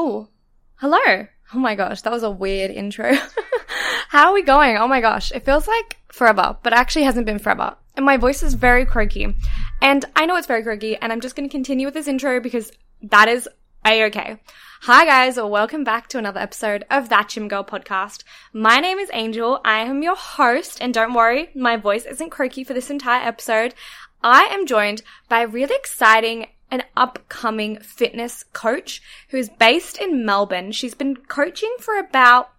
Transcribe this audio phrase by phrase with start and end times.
[0.00, 0.28] Oh,
[0.76, 1.26] hello.
[1.54, 3.14] Oh my gosh, that was a weird intro.
[4.08, 4.76] How are we going?
[4.76, 7.76] Oh my gosh, it feels like forever, but actually hasn't been forever.
[7.96, 9.34] And my voice is very croaky.
[9.82, 12.38] And I know it's very croaky, and I'm just going to continue with this intro
[12.40, 12.70] because
[13.02, 13.48] that is
[13.84, 14.38] a-okay.
[14.82, 18.22] Hi guys, welcome back to another episode of That Gym Girl podcast.
[18.52, 19.60] My name is Angel.
[19.64, 23.74] I am your host, and don't worry, my voice isn't croaky for this entire episode.
[24.22, 30.24] I am joined by a really exciting an upcoming fitness coach who is based in
[30.24, 30.72] Melbourne.
[30.72, 32.50] She's been coaching for about,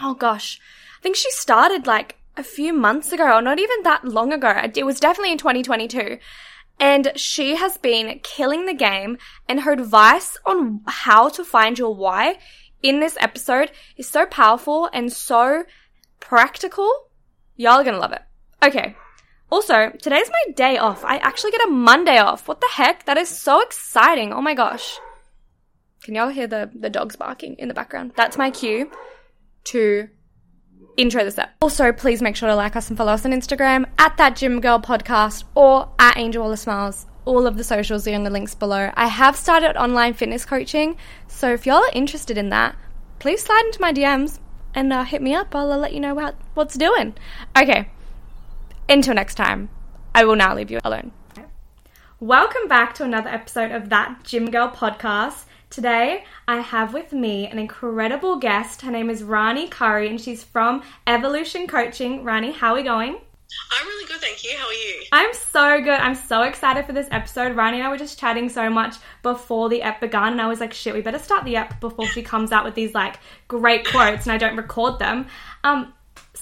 [0.00, 0.60] oh gosh,
[0.98, 4.52] I think she started like a few months ago or not even that long ago.
[4.74, 6.18] It was definitely in 2022.
[6.80, 9.18] And she has been killing the game
[9.48, 12.38] and her advice on how to find your why
[12.82, 15.64] in this episode is so powerful and so
[16.18, 16.90] practical.
[17.56, 18.22] Y'all are gonna love it.
[18.62, 18.96] Okay,
[19.50, 21.04] also, today's my day off.
[21.04, 22.48] I actually get a Monday off.
[22.48, 23.04] What the heck?
[23.06, 24.32] That is so exciting.
[24.32, 24.98] Oh my gosh.
[26.02, 28.12] Can y'all hear the, the dogs barking in the background?
[28.16, 28.90] That's my cue
[29.64, 30.08] to
[30.96, 31.50] intro this up.
[31.62, 34.60] Also, please make sure to like us and follow us on Instagram at that Gym
[34.60, 37.06] Girl Podcast or at Angel Wallace-Miles.
[37.24, 38.90] All of the socials are in the links below.
[38.94, 40.96] I have started online fitness coaching,
[41.26, 42.76] so if y'all are interested in that,
[43.18, 44.40] please slide into my DMs
[44.74, 45.54] and uh, hit me up.
[45.54, 47.14] I'll, I'll let you know what, what's doing.
[47.56, 47.88] Okay,
[48.88, 49.68] until next time,
[50.14, 51.12] I will now leave you alone.
[52.20, 55.44] Welcome back to another episode of That Gym Girl podcast.
[55.68, 58.82] Today, I have with me an incredible guest.
[58.82, 62.22] Her name is Rani Curry, and she's from Evolution Coaching.
[62.22, 63.18] Rani, how are we going?
[63.72, 64.56] I'm really good, thank you.
[64.56, 65.02] How are you?
[65.12, 66.00] I'm so good.
[66.00, 67.56] I'm so excited for this episode.
[67.56, 70.60] Rani and I were just chatting so much before the app began, and I was
[70.60, 73.18] like, shit, we better start the app before she comes out with these like
[73.48, 75.26] great quotes and I don't record them.
[75.64, 75.92] Um,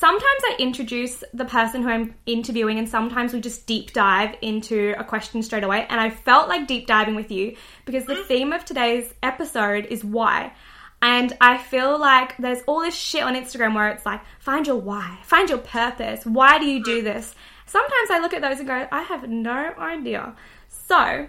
[0.03, 4.97] sometimes I introduce the person who I'm interviewing, and sometimes we just deep dive into
[4.99, 5.87] a question straight away.
[5.89, 7.55] And I felt like deep diving with you
[7.85, 10.55] because the theme of today's episode is why.
[11.03, 14.75] And I feel like there's all this shit on Instagram where it's like, find your
[14.75, 16.27] why, find your purpose.
[16.27, 17.33] Why do you do this?
[17.67, 20.35] Sometimes I look at those and go, I have no idea.
[20.67, 21.29] So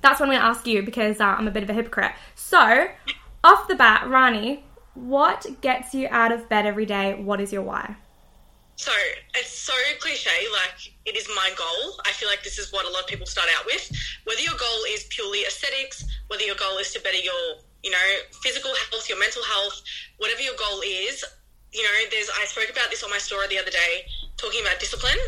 [0.00, 2.12] that's what I'm going to ask you because uh, I'm a bit of a hypocrite.
[2.36, 2.86] So,
[3.42, 4.64] off the bat, Rani,
[4.96, 7.14] what gets you out of bed every day?
[7.14, 7.96] What is your why?
[8.76, 8.92] So
[9.34, 12.00] it's so cliche, like it is my goal.
[12.04, 13.90] I feel like this is what a lot of people start out with.
[14.24, 18.06] Whether your goal is purely aesthetics, whether your goal is to better your, you know,
[18.42, 19.82] physical health, your mental health,
[20.18, 21.24] whatever your goal is,
[21.72, 24.04] you know, there's I spoke about this on my story the other day,
[24.36, 25.18] talking about discipline.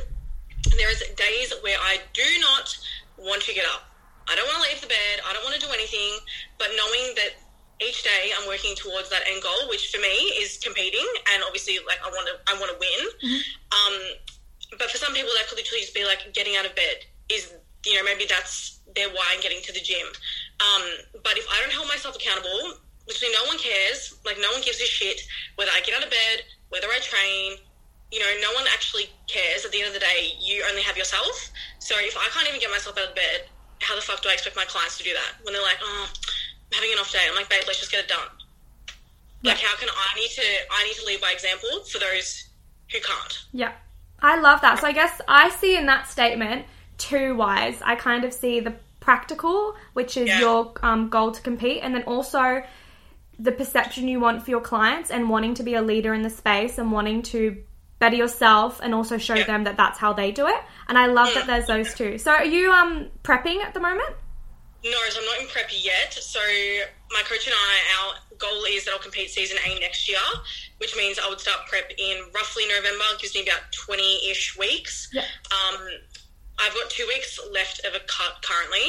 [0.77, 2.77] There is days where I do not
[3.17, 3.89] want to get up.
[4.29, 5.25] I don't want to leave the bed.
[5.25, 6.21] I don't want to do anything.
[6.59, 7.33] But knowing that
[7.81, 11.79] each day I'm working towards that end goal, which for me is competing, and obviously,
[11.87, 13.01] like I want to, I want to win.
[13.23, 13.41] Mm-hmm.
[13.75, 13.95] Um,
[14.79, 17.07] but for some people, that could literally just be like getting out of bed.
[17.29, 17.55] Is
[17.87, 20.07] you know maybe that's their why in getting to the gym.
[20.59, 20.83] Um,
[21.23, 24.19] but if I don't hold myself accountable, literally no one cares.
[24.25, 25.21] Like no one gives a shit
[25.57, 27.59] whether I get out of bed, whether I train,
[28.11, 29.65] you know, no one actually cares.
[29.65, 31.51] At the end of the day, you only have yourself.
[31.79, 33.49] So if I can't even get myself out of bed,
[33.81, 35.45] how the fuck do I expect my clients to do that?
[35.45, 36.09] When they're like, oh,
[36.73, 37.21] having an off day.
[37.29, 38.29] I'm like, babe, let's just get it done.
[39.43, 40.43] Like, how can I need to?
[40.71, 42.49] I need to lead by example for those
[42.93, 43.39] who can't.
[43.53, 43.73] Yeah.
[44.21, 44.81] I love that.
[44.81, 46.67] So I guess I see in that statement
[46.99, 47.81] two whys.
[47.85, 50.41] I kind of see the practical, which is Yeah.
[50.41, 52.63] your um, goal to compete, and then also
[53.39, 56.31] the perception you want for your clients and wanting to be a leader in the
[56.31, 57.63] space and wanting to
[58.01, 59.45] better yourself and also show Yeah.
[59.45, 60.61] them that that's how they do it.
[60.89, 62.19] And I love that there's those two.
[62.19, 64.17] So are you um prepping at the moment?
[64.85, 66.15] No, so I'm not in prep yet.
[66.15, 66.41] So
[67.11, 70.19] my coach and I, our goal is that I'll compete season A next year,
[70.79, 73.05] which means I would start prep in roughly November.
[73.15, 75.09] It gives me about 20-ish weeks.
[75.13, 75.23] Yeah.
[75.51, 75.89] Um,
[76.61, 78.89] I've got two weeks left of a cut currently.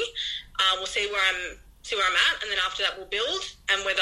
[0.59, 3.41] Uh, we'll see where I'm see where I'm at, and then after that we'll build.
[3.71, 4.01] And whether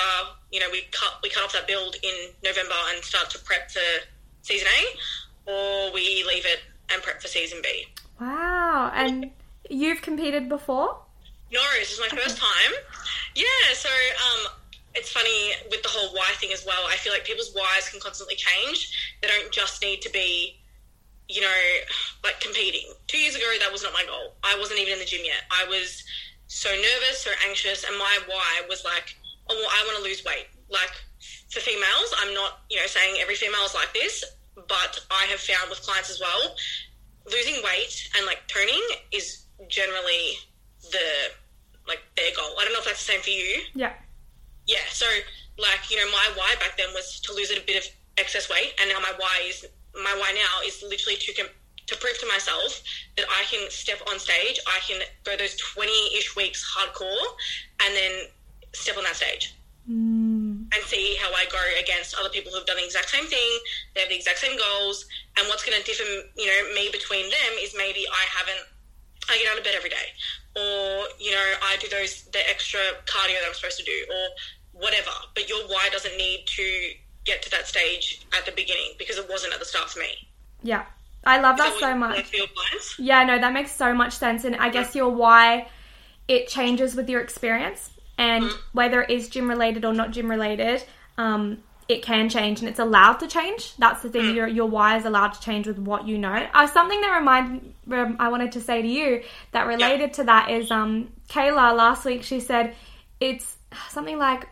[0.51, 3.69] you know we cut we cut off that build in November and start to prep
[3.69, 3.79] for
[4.41, 6.61] season A, or we leave it
[6.91, 7.85] and prep for season B.
[8.19, 8.91] Wow.
[8.93, 9.31] And
[9.69, 11.01] you've competed before?
[11.51, 12.73] No, this is my first time.
[13.35, 14.51] Yeah, so um,
[14.95, 16.83] it's funny with the whole why thing as well.
[16.89, 19.15] I feel like people's whys can constantly change.
[19.21, 20.59] They don't just need to be,
[21.29, 21.61] you know,
[22.23, 22.91] like competing.
[23.07, 24.35] Two years ago, that was not my goal.
[24.43, 25.43] I wasn't even in the gym yet.
[25.51, 26.03] I was
[26.47, 29.15] so nervous, so anxious, and my why was like,
[29.49, 30.47] oh, well, I want to lose weight.
[30.69, 30.91] Like
[31.49, 34.23] for females, I'm not, you know, saying every female is like this,
[34.55, 36.55] but I have found with clients as well,
[37.31, 40.39] losing weight and like toning is generally
[40.91, 41.31] the
[41.87, 42.55] like their goal.
[42.59, 43.61] I don't know if that's the same for you.
[43.73, 43.93] Yeah.
[44.65, 45.05] Yeah, so
[45.57, 48.73] like you know, my why back then was to lose a bit of excess weight,
[48.81, 51.55] and now my why is my why now is literally to com-
[51.87, 52.83] to prove to myself
[53.15, 57.25] that I can step on stage, I can go those twenty ish weeks hardcore,
[57.81, 58.11] and then
[58.73, 59.55] step on that stage
[59.89, 60.67] mm.
[60.67, 63.51] and see how I go against other people who've done the exact same thing.
[63.95, 65.05] They have the exact same goals,
[65.37, 66.03] and what's going to differ,
[66.35, 68.67] you know, me between them is maybe I haven't.
[69.29, 70.07] I get out of bed every day,
[70.55, 74.81] or you know, I do those the extra cardio that I'm supposed to do, or
[74.81, 75.11] whatever.
[75.35, 76.91] But your why doesn't need to
[77.25, 80.27] get to that stage at the beginning because it wasn't at the start for me.
[80.63, 80.85] Yeah.
[81.25, 82.15] I love Is that so much.
[82.15, 82.97] like for your clients?
[82.97, 84.45] Yeah, no, that makes so much sense.
[84.45, 85.67] And I guess your why
[86.27, 90.83] it changes with your experience and whether it is gym related or not gym related,
[91.17, 93.75] um, it can change and it's allowed to change.
[93.77, 94.35] That's the thing.
[94.35, 96.47] Your your why is allowed to change with what you know.
[96.53, 99.23] Uh, something that remind rem- I wanted to say to you
[99.53, 102.75] that related to that is um Kayla last week she said
[103.19, 103.55] it's
[103.89, 104.47] something like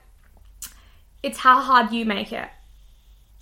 [1.23, 2.47] it's how hard you make it.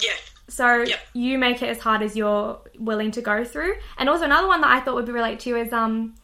[0.01, 0.11] Yeah,
[0.47, 0.99] So Yep.
[1.13, 3.75] you make it as hard as you're willing to go through.
[3.97, 6.15] And also another one that I thought would be relate to you is um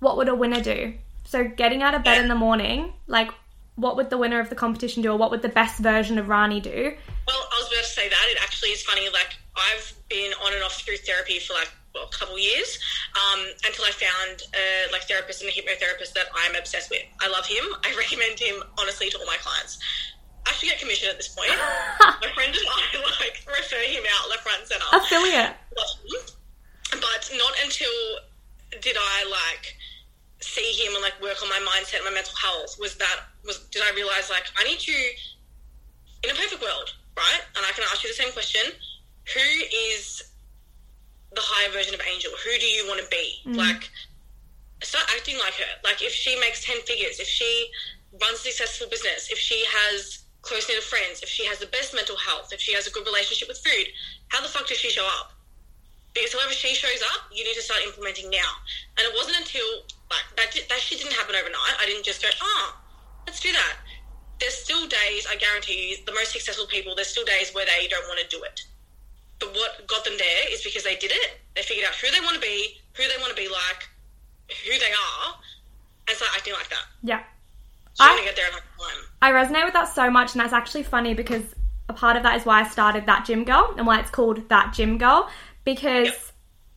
[0.00, 0.94] what would a winner do?
[1.24, 3.30] So getting out of bed in the morning, like
[3.76, 6.28] what would the winner of the competition do or what would the best version of
[6.28, 6.94] Rani do?
[7.26, 8.26] Well, I was about to say that.
[8.28, 9.08] It actually is funny.
[9.08, 12.78] Like, I've been on and off through therapy for like, well, a couple years
[13.16, 17.02] um, until I found a like therapist and a hypnotherapist that I'm obsessed with.
[17.20, 17.64] I love him.
[17.84, 19.78] I recommend him, honestly, to all my clients.
[20.46, 21.50] I should get commission at this point.
[22.00, 24.84] my friend and I, like, refer him out left, right, and centre.
[24.92, 25.54] Affiliate.
[26.90, 27.88] But not until
[28.80, 29.76] did I, like,
[30.40, 33.58] see him and, like, work on my mindset and my mental health was that, was
[33.70, 34.92] did I realise, like, I need to
[36.24, 37.42] in a perfect world, right?
[37.56, 38.62] And I can ask you the same question:
[39.34, 39.48] Who
[39.92, 40.22] is
[41.34, 42.30] the higher version of Angel?
[42.44, 43.40] Who do you want to be?
[43.56, 43.90] Like,
[44.82, 45.72] start acting like her.
[45.84, 47.70] Like, if she makes ten figures, if she
[48.20, 51.94] runs a successful business, if she has close knit friends, if she has the best
[51.94, 53.86] mental health, if she has a good relationship with food,
[54.28, 55.32] how the fuck does she show up?
[56.12, 58.50] Because however she shows up, you need to start implementing now.
[58.98, 59.64] And it wasn't until
[60.10, 61.76] like that that shit didn't happen overnight.
[61.80, 62.81] I didn't just go, ah,
[63.26, 63.76] let's do that
[64.42, 67.86] there's still days, I guarantee you, the most successful people, there's still days where they
[67.86, 68.60] don't want to do it.
[69.38, 71.38] But what got them there is because they did it.
[71.54, 73.88] They figured out who they want to be, who they want to be like,
[74.66, 75.34] who they are,
[76.08, 76.84] and start acting like that.
[77.04, 77.22] Yeah.
[77.94, 79.04] So I- going to get there in time.
[79.22, 81.42] I resonate with that so much, and that's actually funny because
[81.88, 84.48] a part of that is why I started that gym girl and why it's called
[84.48, 85.28] that gym girl
[85.64, 86.16] because Yep.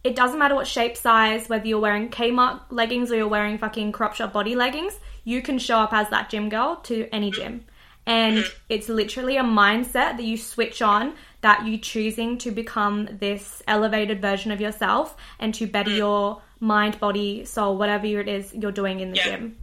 [0.03, 3.91] it doesn't matter what shape size, whether you're wearing Kmart leggings or you're wearing fucking
[3.91, 7.65] crop shop body leggings, you can show up as that gym girl to any gym.
[8.07, 13.63] And it's literally a mindset that you switch on that you choosing to become this
[13.67, 15.97] elevated version of yourself and to better mm.
[15.97, 19.23] your mind, body, soul, whatever it is you're doing in the Yeah.
[19.23, 19.57] gym.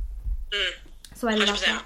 [0.50, 0.72] Mm.
[1.14, 1.66] So I love 100%.
[1.66, 1.84] that.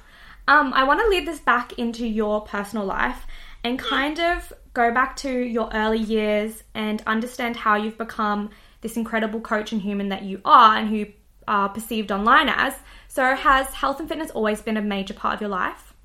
[0.48, 3.26] Um, I want to lead this back into your personal life
[3.62, 3.82] and mm.
[3.84, 9.40] kind of go back to your early years and understand how you've become this incredible
[9.40, 11.12] coach and human that you are and who you
[11.48, 12.74] are perceived online as.
[13.16, 15.96] So, has health and fitness always been a major part of your life?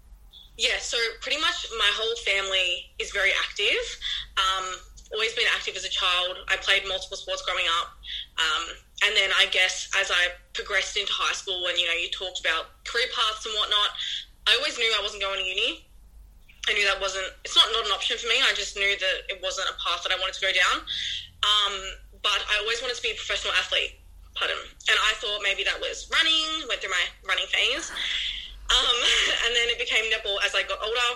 [0.56, 3.84] Yeah, so pretty much my whole family is very active.
[4.40, 4.80] Um,
[5.12, 6.40] always been active as a child.
[6.48, 8.00] I played multiple sports growing up.
[8.40, 8.64] Um,
[9.04, 12.40] and then I guess as I progressed into high school and, you know, you talked
[12.40, 13.92] about career paths and whatnot,
[14.48, 15.84] I always knew I wasn't going to uni.
[16.72, 18.40] I knew that wasn't, it's not, not an option for me.
[18.40, 20.88] I just knew that it wasn't a path that I wanted to go down.
[21.44, 21.76] Um,
[22.24, 24.00] but I always wanted to be a professional athlete.
[24.36, 24.58] Pardon.
[24.88, 27.92] And I thought maybe that was running, went through my running phase.
[28.72, 28.98] Um,
[29.46, 31.12] and then it became netball as I got older.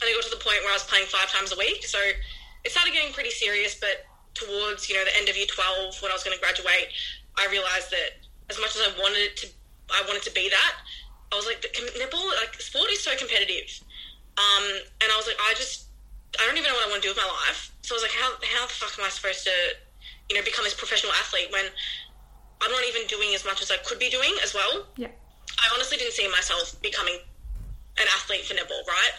[0.00, 1.84] And I got to the point where I was playing five times a week.
[1.86, 1.98] So
[2.64, 6.10] it started getting pretty serious, but towards, you know, the end of year 12, when
[6.10, 6.88] I was going to graduate,
[7.36, 9.46] I realized that as much as I wanted it to,
[9.90, 10.74] I wanted to be that,
[11.32, 11.62] I was like,
[11.94, 13.70] netball, like, sport is so competitive.
[14.38, 14.64] Um,
[15.02, 15.86] and I was like, I just,
[16.38, 17.70] I don't even know what I want to do with my life.
[17.82, 19.54] So I was like, how, how the fuck am I supposed to,
[20.28, 21.66] you know, become this professional athlete when
[22.60, 24.86] I'm not even doing as much as I could be doing as well?
[24.96, 25.08] Yeah.
[25.58, 27.18] I honestly didn't see myself becoming
[27.98, 29.14] an athlete for netball, right?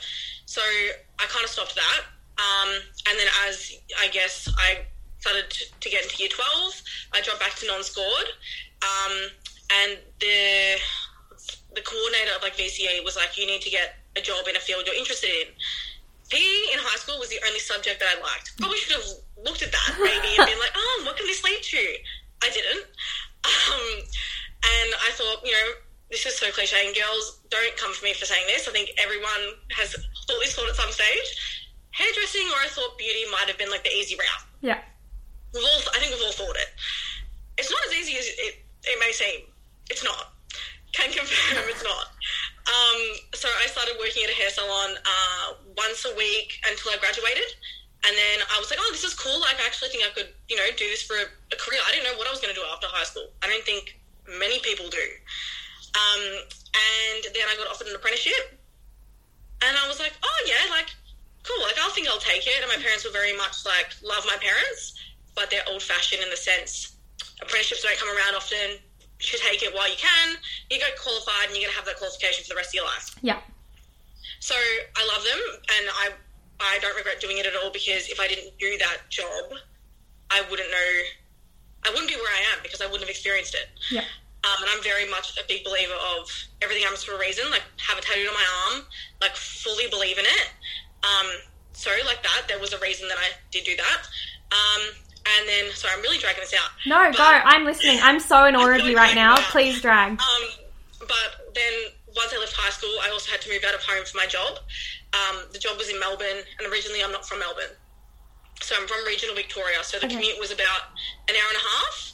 [0.46, 2.02] So I kind of stopped that.
[2.38, 2.70] Um,
[3.10, 4.86] and then as I guess I
[5.20, 6.82] started to, to, get into year 12,
[7.14, 8.30] I dropped back to non-scored.
[8.82, 9.14] Um,
[9.84, 10.78] and the
[11.74, 14.60] the coordinator of like VCE was like, you need to get a job in a
[14.60, 15.48] field you're interested in.
[16.30, 18.58] PE in high school was the only subject that I liked.
[18.58, 19.08] Probably should have
[19.44, 21.84] looked at that maybe and been like, oh, what can this lead to?
[22.44, 22.86] I didn't.
[23.44, 24.06] Um,
[24.62, 25.68] and I thought, you know,
[26.10, 28.68] this is so cliche, and girls don't come for me for saying this.
[28.68, 31.30] I think everyone has thought this thought at some stage.
[31.92, 34.46] Hairdressing or I thought beauty might have been like the easy route.
[34.62, 34.80] Yeah.
[35.54, 36.70] We've all, I think we've all thought it.
[37.58, 39.48] It's not as easy as it, it may seem.
[39.90, 40.34] It's not.
[40.94, 42.08] Can confirm it's not.
[42.68, 43.02] Um,
[43.34, 47.56] so I started working at a hair salon uh, once a week until I graduated.
[48.02, 49.40] And then I was like, oh, this is cool.
[49.40, 51.80] Like, I actually think I could, you know, do this for a, a career.
[51.86, 53.30] I didn't know what I was going to do after high school.
[53.44, 55.06] I don't think many people do.
[55.94, 56.24] Um,
[56.74, 58.58] and then I got offered an apprenticeship.
[59.62, 60.90] And I was like, oh, yeah, like,
[61.46, 61.62] cool.
[61.62, 62.58] Like, I think I'll take it.
[62.58, 64.98] And my parents were very much like, love my parents,
[65.38, 66.98] but they're old fashioned in the sense
[67.42, 68.78] apprenticeships don't come around often.
[69.20, 70.38] You should take it while you can.
[70.70, 72.86] You get qualified and you're going to have that qualification for the rest of your
[72.86, 73.14] life.
[73.22, 73.40] Yeah.
[74.40, 75.42] So I love them
[75.78, 76.06] and I,
[76.64, 79.58] I don't regret doing it at all because if I didn't do that job,
[80.30, 80.92] I wouldn't know,
[81.86, 83.68] I wouldn't be where I am because I wouldn't have experienced it.
[83.92, 84.06] Yeah.
[84.44, 86.26] Um, and I'm very much a big believer of
[86.62, 87.50] everything happens for a reason.
[87.52, 88.86] Like, have a tattoo on my arm,
[89.22, 90.48] like, fully believe in it.
[91.04, 91.28] Um,
[91.74, 94.02] so, like that, there was a reason that I did do that.
[94.52, 94.82] Um,
[95.38, 96.72] and then, sorry, I'm really dragging this out.
[96.88, 97.24] No, but, go.
[97.24, 98.00] I'm listening.
[98.02, 99.38] I'm so in awe of you right now.
[99.52, 100.14] Please drag.
[100.14, 100.44] Um,
[101.00, 101.74] but then
[102.16, 104.26] once I left high school, I also had to move out of home for my
[104.26, 104.60] job.
[105.14, 107.76] Um, the job was in Melbourne, and originally I'm not from Melbourne.
[108.62, 109.84] So I'm from regional Victoria.
[109.84, 110.16] So the Okay.
[110.16, 110.82] commute was about
[111.28, 112.14] an hour and a half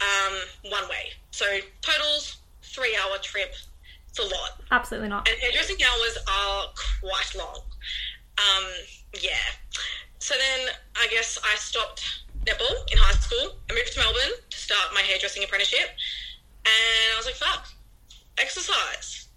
[0.00, 1.12] um, one way.
[1.30, 1.46] So
[1.80, 3.54] totals, three hour trip.
[4.08, 4.62] It's a lot.
[4.70, 5.28] Absolutely not.
[5.28, 6.66] And hairdressing hours are
[7.00, 7.60] quite long.
[8.38, 8.64] Um,
[9.20, 9.36] yeah.
[10.18, 12.04] So then I guess I stopped
[12.44, 13.56] netball in high school.
[13.70, 15.88] I moved to Melbourne to start my hairdressing apprenticeship.
[16.64, 17.66] And I was like, fuck,
[18.38, 19.28] exercise.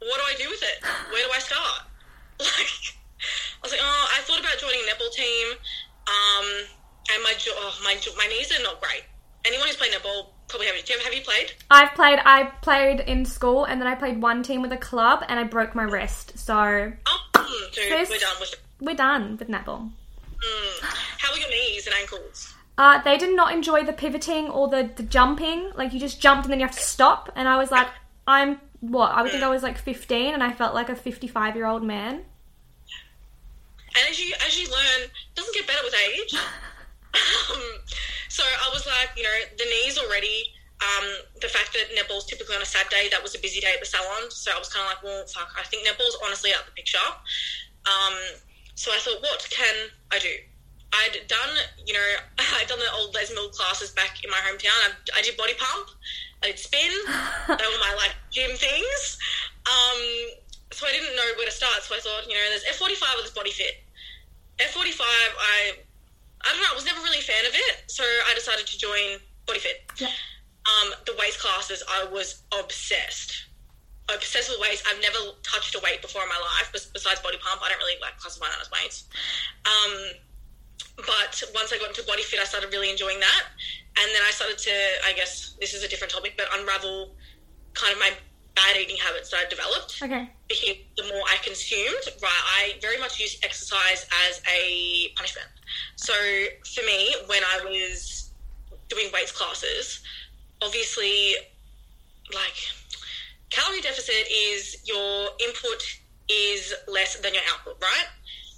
[0.00, 0.82] What do I do with it?
[1.12, 1.82] Where do I start?
[3.62, 5.48] Like, I was like, oh, I thought about joining a netball team.
[6.08, 6.46] Um,
[7.12, 9.02] and my, jo- oh, my, jo- my knees are not great.
[9.44, 11.52] Anyone who's played netball probably have, do you, have you played?
[11.70, 12.18] I've played.
[12.24, 15.44] I played in school, and then I played one team with a club, and I
[15.44, 16.38] broke my wrist.
[16.38, 18.60] So Oh, mm, so Sis- we're done with it.
[18.80, 19.90] we're done with netball.
[20.42, 20.80] Mm.
[21.18, 22.54] How are your knees and ankles?
[22.78, 25.70] Uh, they did not enjoy the pivoting or the, the jumping.
[25.76, 27.30] Like you just jumped and then you have to stop.
[27.36, 27.88] And I was like,
[28.26, 29.10] I'm what?
[29.12, 31.82] I would think I was like 15, and I felt like a 55 year old
[31.82, 32.24] man.
[33.96, 36.34] And as you as you learn, it doesn't get better with age.
[36.34, 37.62] um,
[38.28, 40.44] so I was like, you know, the knees already.
[40.80, 41.04] Um,
[41.42, 43.80] the fact that netball's typically on a sad day, that was a busy day at
[43.80, 44.30] the salon.
[44.30, 47.04] So I was kind of like, well, fuck, I think netball's honestly out the picture.
[47.84, 48.16] Um,
[48.76, 49.74] so I thought, what can
[50.10, 50.32] I do?
[50.92, 51.54] I'd done,
[51.86, 54.72] you know, I'd done the old Les Mills classes back in my hometown.
[54.88, 55.90] I, I did body pump,
[56.42, 56.80] I did spin.
[57.48, 59.18] they were my like gym things.
[59.66, 60.00] Um,
[60.72, 61.82] so I didn't know where to start.
[61.82, 63.82] So I thought, you know, there's F45 or there's Body Fit.
[64.58, 65.82] F45, I,
[66.44, 67.90] I don't know, I was never really a fan of it.
[67.90, 69.90] So I decided to join Body Fit.
[69.96, 70.08] Yeah.
[70.68, 73.48] Um, the weight classes, I was obsessed.
[74.12, 74.82] Obsessed with weights.
[74.86, 77.62] I've never touched a weight before in my life, besides body pump.
[77.64, 79.08] I don't really like classify that as weights.
[79.64, 79.92] Um,
[81.06, 83.44] but once I got into body fit, I started really enjoying that.
[83.98, 84.74] And then I started to,
[85.06, 87.14] I guess this is a different topic, but unravel
[87.74, 88.10] kind of my
[88.54, 90.28] bad eating habits that I've developed Okay.
[90.50, 95.48] Because the more I consumed, right, I very much used exercise as a punishment.
[95.96, 96.12] So
[96.74, 98.30] for me, when I was
[98.88, 100.00] doing weights classes,
[100.60, 101.34] obviously,
[102.34, 102.58] like,
[103.50, 105.82] calorie deficit is your input
[106.28, 108.06] is less than your output, right?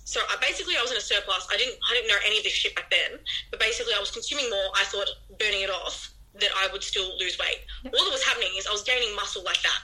[0.05, 1.47] So I basically I was in a surplus.
[1.53, 3.21] I didn't I didn't know any of this shit back then.
[3.51, 4.69] But basically I was consuming more.
[4.77, 5.09] I thought
[5.39, 7.61] burning it off that I would still lose weight.
[7.85, 9.81] All that was happening is I was gaining muscle like that.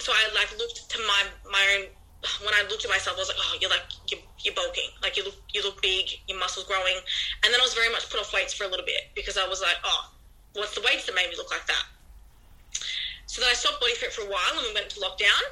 [0.00, 1.86] So I like looked to my my own
[2.40, 5.16] when I looked at myself, I was like, oh, you're like you're, you're bulking, like
[5.16, 6.96] you look you look big, your muscles growing,
[7.44, 9.46] and then I was very much put off weights for a little bit because I
[9.46, 10.02] was like, oh,
[10.54, 11.84] what's the weights that made me look like that?
[13.26, 15.42] So then I stopped body fit for a while, and we went to lockdown,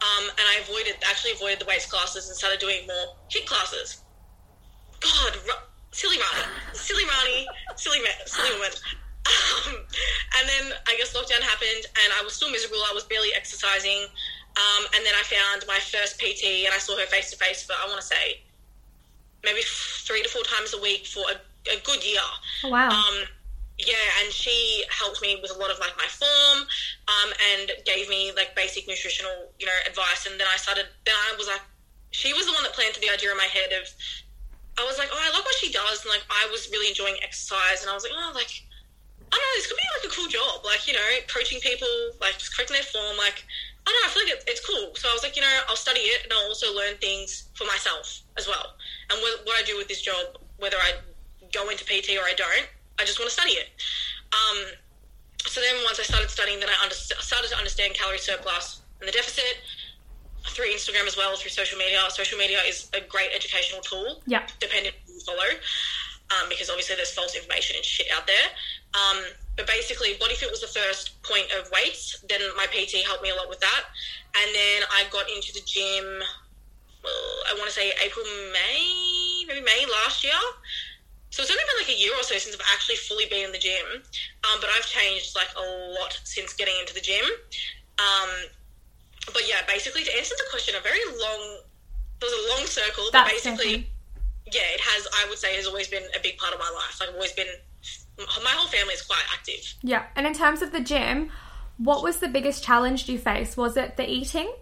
[0.00, 4.04] um, and I avoided actually avoided the weights classes and started doing more HIIT classes.
[5.00, 5.36] God,
[5.92, 7.46] silly Rani, silly Rani,
[7.76, 8.72] silly man, silly woman.
[9.24, 9.76] Um,
[10.38, 12.78] and then I guess lockdown happened, and I was still miserable.
[12.84, 14.04] I was barely exercising.
[14.54, 17.62] Um, and then I found my first PT, and I saw her face to face
[17.62, 18.42] for I want to say
[19.42, 21.36] maybe three to four times a week for a,
[21.74, 22.22] a good year.
[22.64, 22.88] Oh, wow.
[22.88, 23.24] Um,
[23.78, 26.68] yeah, and she helped me with a lot of like my form,
[27.08, 30.26] um, and gave me like basic nutritional, you know, advice.
[30.30, 30.86] And then I started.
[31.04, 31.62] Then I was like,
[32.12, 33.90] she was the one that planted the idea in my head of.
[34.78, 37.16] I was like, oh, I like what she does, and like I was really enjoying
[37.22, 38.50] exercise, and I was like, oh, like
[39.34, 41.90] I don't know, this could be like a cool job, like you know, coaching people,
[42.22, 43.42] like just correcting their form, like
[43.82, 44.94] I don't know, I feel like it, it's cool.
[44.94, 47.66] So I was like, you know, I'll study it and I'll also learn things for
[47.66, 48.78] myself as well.
[49.10, 51.02] And what, what I do with this job, whether I
[51.52, 52.64] go into PT or I don't,
[52.98, 53.68] I just want to study it.
[54.32, 54.72] Um,
[55.44, 59.08] so then once I started studying, then I under- started to understand calorie surplus and
[59.08, 59.60] the deficit
[60.48, 62.00] through Instagram as well, through social media.
[62.08, 64.46] Social media is a great educational tool, Yeah.
[64.60, 65.50] depending on who you follow,
[66.40, 68.48] um, because obviously there's false information and shit out there.
[68.94, 69.18] Um,
[69.56, 72.24] but basically, BodyFit was the first point of weights.
[72.28, 73.82] Then my PT helped me a lot with that,
[74.40, 76.22] and then I got into the gym.
[77.02, 80.38] Well, I want to say April, May, maybe May last year.
[81.30, 83.52] So it's only been like a year or so since I've actually fully been in
[83.52, 83.84] the gym.
[84.46, 85.66] Um, but I've changed like a
[85.98, 87.24] lot since getting into the gym.
[87.98, 88.30] Um,
[89.34, 91.58] but yeah, basically to answer the question, a very long,
[92.20, 93.90] there was a long circle, but basically, definitely-
[94.52, 95.08] yeah, it has.
[95.24, 97.00] I would say has always been a big part of my life.
[97.00, 97.48] Like I've always been.
[98.18, 99.74] My whole family is quite active.
[99.82, 100.04] Yeah.
[100.14, 101.30] And in terms of the gym,
[101.78, 103.56] what was the biggest challenge you faced?
[103.56, 104.52] Was it the eating?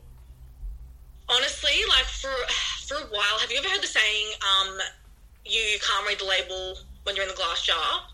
[1.28, 2.32] Honestly, like for
[2.86, 4.78] for a while, have you ever heard the saying, um,
[5.45, 8.06] "You can't read the label when you're in the glass jar"?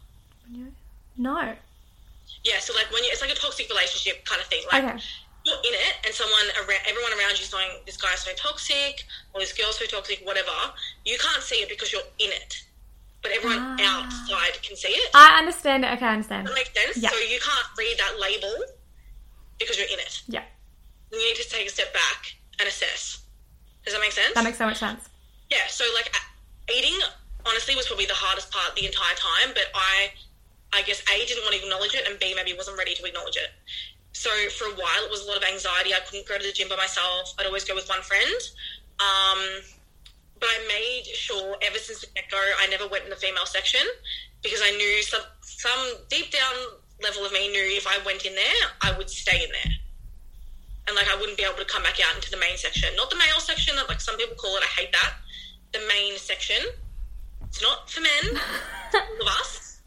[1.17, 1.57] No.
[2.45, 4.63] Yeah, so like when you, it's like a toxic relationship kind of thing.
[4.71, 4.99] Like Okay.
[5.45, 9.05] you're in it, and someone around, everyone around you is going, "This guy's so toxic,"
[9.33, 10.53] or "This girl's so toxic," whatever.
[11.05, 12.63] You can't see it because you're in it,
[13.23, 14.05] but everyone Ah.
[14.05, 15.11] outside can see it.
[15.15, 15.93] I understand it.
[15.95, 16.47] Okay, I understand.
[16.47, 16.97] That makes sense.
[16.99, 17.11] Yeah.
[17.11, 18.55] So you can't read that label
[19.59, 20.23] because you're in it.
[20.29, 20.45] Yeah.
[21.13, 23.23] You need to take a step back and assess.
[23.85, 24.35] Does that make sense?
[24.35, 25.09] That makes so much sense.
[25.51, 25.67] yeah.
[25.69, 26.13] So like
[26.75, 26.97] eating,
[27.47, 29.55] honestly, was probably the hardest part the entire time.
[29.55, 30.11] But I,
[30.73, 33.37] I guess A didn't want to acknowledge it, and B maybe wasn't ready to acknowledge
[33.37, 33.51] it.
[34.13, 35.95] So for a while, it was a lot of anxiety.
[35.95, 37.35] I couldn't go to the gym by myself.
[37.39, 38.41] I'd always go with one friend.
[39.01, 39.39] Um,
[40.41, 43.47] but I made sure ever since the get go, I never went in the female
[43.47, 43.81] section
[44.43, 46.55] because I knew some some deep down
[47.03, 49.73] level of me knew if I went in there, I would stay in there,
[50.87, 53.11] and like I wouldn't be able to come back out into the main section, not
[53.11, 54.63] the male section that like some people call it.
[54.63, 55.15] I hate that.
[55.73, 56.65] The main section.
[57.49, 58.41] It's not for men,
[58.95, 59.81] all of us.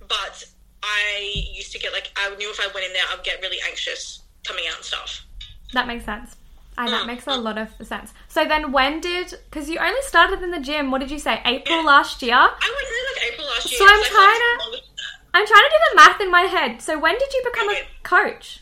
[0.00, 0.44] But
[0.82, 3.58] I used to get like I knew if I went in there, I'd get really
[3.66, 5.24] anxious coming out and stuff.
[5.72, 6.36] That makes sense.
[6.80, 7.08] And that Mm.
[7.08, 8.14] makes a lot of sense.
[8.28, 11.42] So then when did, because you only started in the gym, what did you say,
[11.44, 12.34] April last year?
[12.34, 13.78] I went in like April last year.
[13.80, 15.36] So I'm because I feel like trying it's longer than that.
[15.36, 16.80] I'm trying to do the math in my head.
[16.80, 18.60] So when did you become a coach?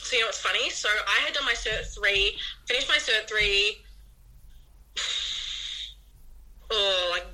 [0.00, 0.70] So you know what's funny?
[0.70, 3.84] So I had done my cert three, finished my cert three,
[6.70, 7.26] oh, like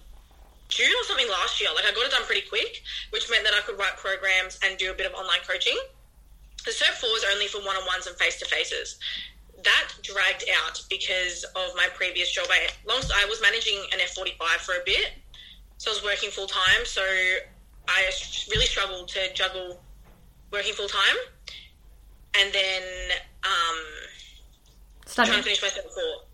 [0.69, 1.71] June or something last year.
[1.77, 4.77] Like I got it done pretty quick, which meant that I could write programs and
[4.79, 5.79] do a bit of online coaching.
[6.65, 8.99] The cert four is only for one on ones and face to faces.
[9.65, 12.47] That dragged out because of my previous job.
[12.51, 15.13] I long I was managing an F forty five for a bit,
[15.79, 16.85] so I was working full time.
[16.85, 17.03] So
[17.89, 18.11] I
[18.51, 19.81] really struggled to juggle
[20.51, 21.17] working full time
[22.39, 22.83] and then
[23.45, 23.79] um,
[25.07, 26.25] trying to finish my cert four.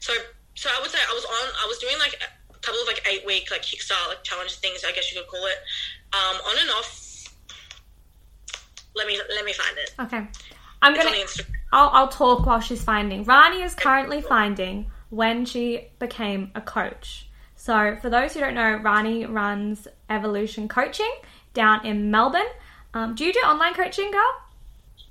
[0.00, 0.12] So,
[0.54, 1.48] so I would say I was on.
[1.62, 2.18] I was doing like
[2.50, 4.84] a couple of like eight week like kickstart like challenge things.
[4.86, 5.58] I guess you could call it.
[6.12, 7.28] Um, on and off.
[8.94, 9.94] Let me let me find it.
[10.00, 10.26] Okay.
[10.82, 11.53] I'm It's on gonna.
[11.74, 13.24] I'll, I'll talk while she's finding.
[13.24, 17.28] Rani is currently finding when she became a coach.
[17.56, 21.12] So, for those who don't know, Rani runs Evolution Coaching
[21.52, 22.42] down in Melbourne.
[22.94, 24.32] Um, do you do online coaching, girl?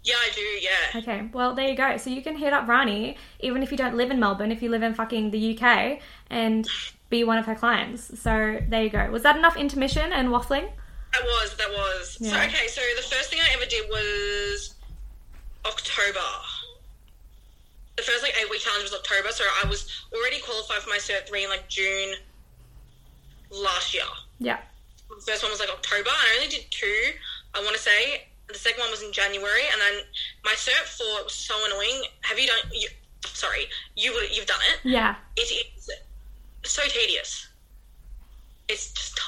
[0.04, 0.42] Yeah, I do.
[0.42, 1.00] Yeah.
[1.02, 1.98] Okay, well, there you go.
[1.98, 4.70] So, you can hit up Rani, even if you don't live in Melbourne, if you
[4.70, 6.00] live in fucking the UK,
[6.30, 6.66] and
[7.10, 8.20] be one of her clients.
[8.22, 9.10] So, there you go.
[9.12, 10.70] Was that enough intermission and waffling?
[11.12, 12.18] That was that was.
[12.20, 12.46] So Yeah.
[12.46, 14.74] okay, so the first thing I ever did was
[15.66, 16.20] October.
[18.54, 20.90] The the first like eight week challenge was October, so I was already qualified for
[20.90, 22.16] my cert three in like June
[23.50, 24.04] last year.
[24.40, 24.60] Yeah.
[25.10, 27.12] The first one was like October, and I only did two.
[27.54, 30.04] I want to say the second one was in January, and then
[30.44, 32.04] my cert four was so annoying.
[32.22, 32.60] Have you done?
[32.72, 32.90] You,
[33.24, 34.90] sorry, you would you've done it.
[34.90, 35.16] Yeah.
[35.36, 35.90] It is
[36.64, 37.48] so tedious.
[38.70, 39.20] It's just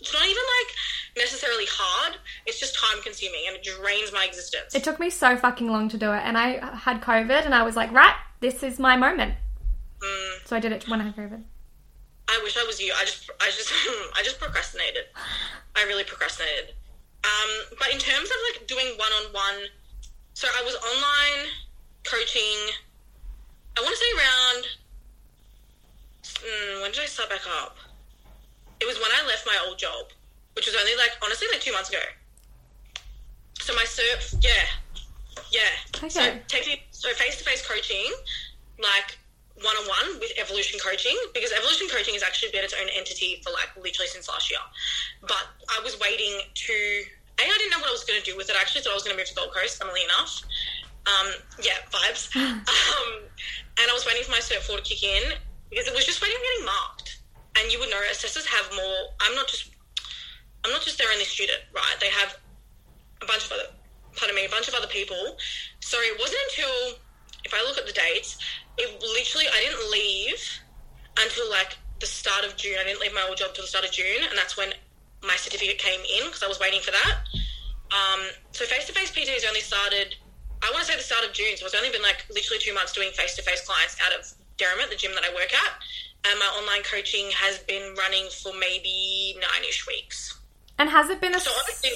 [0.00, 0.74] it's not even like
[1.20, 2.16] necessarily hard.
[2.46, 4.74] It's just time consuming and it drains my existence.
[4.74, 7.62] It took me so fucking long to do it, and I had COVID, and I
[7.62, 9.34] was like, right, this is my moment.
[10.00, 11.42] Mm, So I did it when I had COVID.
[12.28, 12.92] I wish I was you.
[12.96, 13.70] I just, I just,
[14.16, 15.04] I just procrastinated.
[15.76, 16.74] I really procrastinated.
[17.22, 19.68] Um, but in terms of like doing one on one,
[20.34, 21.48] so I was online
[22.04, 22.72] coaching.
[23.76, 24.64] I want to say around.
[26.24, 27.76] Mm, when did I start back up?
[28.80, 30.06] It was when I left my old job,
[30.60, 32.04] which was only like honestly like two months ago.
[33.64, 34.68] So my surf, yeah,
[35.48, 35.72] yeah.
[35.96, 36.36] So Okay.
[36.52, 38.12] technically, so face to face coaching,
[38.76, 39.16] like
[39.64, 43.40] one on one with evolution coaching, because evolution coaching has actually been its own entity
[43.40, 44.60] for like literally since last year.
[45.24, 46.76] But I was waiting to.
[47.40, 48.56] A, I didn't know what I was going to do with it.
[48.56, 50.44] I actually thought I was going to move to Gold Coast, funnily enough.
[51.08, 51.32] Um,
[51.64, 52.28] yeah, vibes.
[52.36, 53.08] um,
[53.80, 55.40] and I was waiting for my cert four to kick in
[55.72, 57.08] because it was just waiting on getting marked.
[57.56, 59.08] And you would know assessors have more.
[59.24, 59.69] I'm not just.
[60.64, 61.96] I'm not just their only student, right?
[62.00, 62.36] They have
[63.22, 63.68] a bunch of other.
[64.16, 65.36] Pardon me, a bunch of other people.
[65.80, 66.98] So it wasn't until,
[67.44, 68.38] if I look at the dates,
[68.76, 70.40] it literally I didn't leave
[71.18, 72.76] until like the start of June.
[72.80, 74.72] I didn't leave my old job till the start of June, and that's when
[75.22, 77.14] my certificate came in because I was waiting for that.
[77.92, 78.20] Um,
[78.52, 80.16] so face to face PT has only started.
[80.62, 82.74] I want to say the start of June, so it's only been like literally two
[82.74, 84.26] months doing face to face clients out of
[84.58, 85.72] Derrimut, the gym that I work at.
[86.28, 90.39] And my online coaching has been running for maybe nine ish weeks.
[90.80, 91.90] And has it been a So obviously,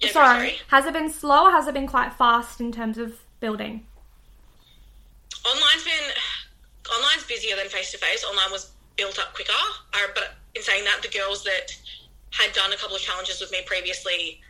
[0.00, 2.96] yeah, go, sorry, has it been slow or has it been quite fast in terms
[2.96, 3.84] of building?
[5.44, 6.08] online's been
[6.96, 8.24] online's busier than face to face.
[8.24, 9.52] Online was built up quicker.
[9.92, 11.76] Uh, but in saying that, the girls that
[12.30, 14.40] had done a couple of challenges with me previously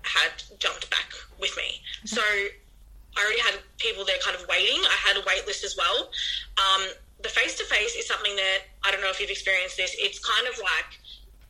[0.00, 1.82] had jumped back with me.
[2.06, 4.80] So I already had people there kind of waiting.
[4.88, 6.08] I had a wait list as well.
[6.56, 6.88] Um,
[7.22, 9.94] the face to face is something that I don't know if you've experienced this.
[9.98, 10.96] It's kind of like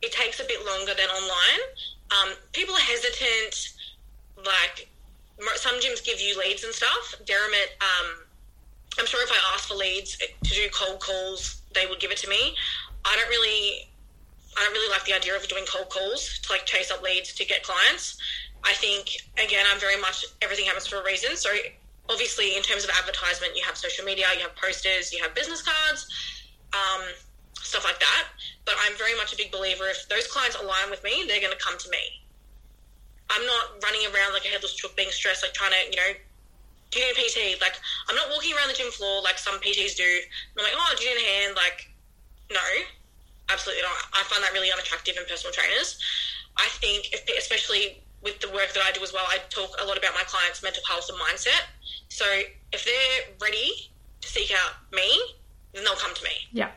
[0.01, 1.61] it takes a bit longer than online.
[2.11, 3.69] Um, people are hesitant.
[4.37, 4.89] Like
[5.55, 7.15] some gyms give you leads and stuff.
[7.25, 8.23] Derrimut, um,
[8.99, 12.17] I'm sure if I asked for leads to do cold calls, they would give it
[12.17, 12.55] to me.
[13.05, 13.89] I don't really,
[14.57, 17.33] I don't really like the idea of doing cold calls to like chase up leads
[17.35, 18.17] to get clients.
[18.63, 19.09] I think
[19.43, 21.35] again, I'm very much everything happens for a reason.
[21.35, 21.49] So
[22.09, 25.61] obviously, in terms of advertisement, you have social media, you have posters, you have business
[25.61, 26.07] cards,
[26.73, 27.01] um,
[27.59, 28.23] stuff like that.
[28.65, 31.55] But I'm very much a big believer if those clients align with me, they're going
[31.55, 32.21] to come to me.
[33.31, 36.11] I'm not running around like a headless chook, being stressed, like trying to, you know,
[36.91, 37.61] do you need a PT?
[37.61, 40.11] Like, I'm not walking around the gym floor like some PTs do.
[40.59, 41.55] I'm like, oh, do you need a hand?
[41.55, 41.87] Like,
[42.51, 42.67] no,
[43.47, 44.11] absolutely not.
[44.11, 45.97] I find that really unattractive in personal trainers.
[46.57, 49.85] I think, if, especially with the work that I do as well, I talk a
[49.85, 51.63] lot about my clients' mental health and mindset.
[52.09, 52.25] So
[52.73, 53.71] if they're ready
[54.19, 55.07] to seek out me,
[55.73, 56.47] then they'll come to me.
[56.51, 56.71] Yeah.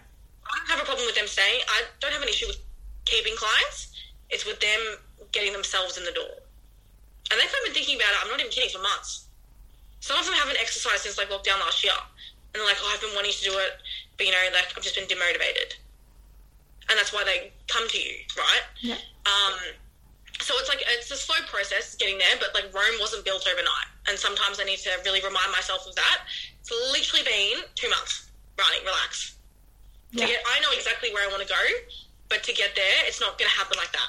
[0.46, 1.62] I don't have a problem with them staying.
[1.68, 2.59] I don't have an issue with
[3.04, 3.92] keeping clients.
[4.30, 4.80] It's with them
[5.33, 6.44] getting themselves in the door.
[7.30, 9.26] And they've been thinking about it, I'm not even kidding, for months.
[10.00, 11.96] Some of them haven't exercised since like lockdown last year.
[11.96, 13.80] And they're like, oh, I've been wanting to do it,
[14.16, 15.74] but you know, like I've just been demotivated.
[16.90, 18.64] And that's why they come to you, right?
[18.80, 19.00] Yeah.
[19.24, 19.57] Um,
[20.40, 23.88] so it's like it's a slow process getting there, but like Rome wasn't built overnight,
[24.09, 26.18] and sometimes I need to really remind myself of that.
[26.61, 29.37] It's literally been two months running, relax.
[30.14, 30.27] Yeah.
[30.27, 31.61] Get, I know exactly where I want to go,
[32.29, 34.09] but to get there, it's not going to happen like that.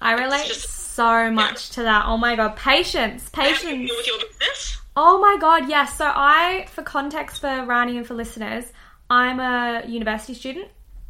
[0.00, 2.04] I relate just- so much to that.
[2.06, 3.90] Oh my god, patience, How do you patience.
[3.96, 4.78] with your business?
[4.96, 5.98] Oh my god, yes.
[5.98, 8.64] So I, for context for Rani and for listeners,
[9.10, 10.68] I'm a university student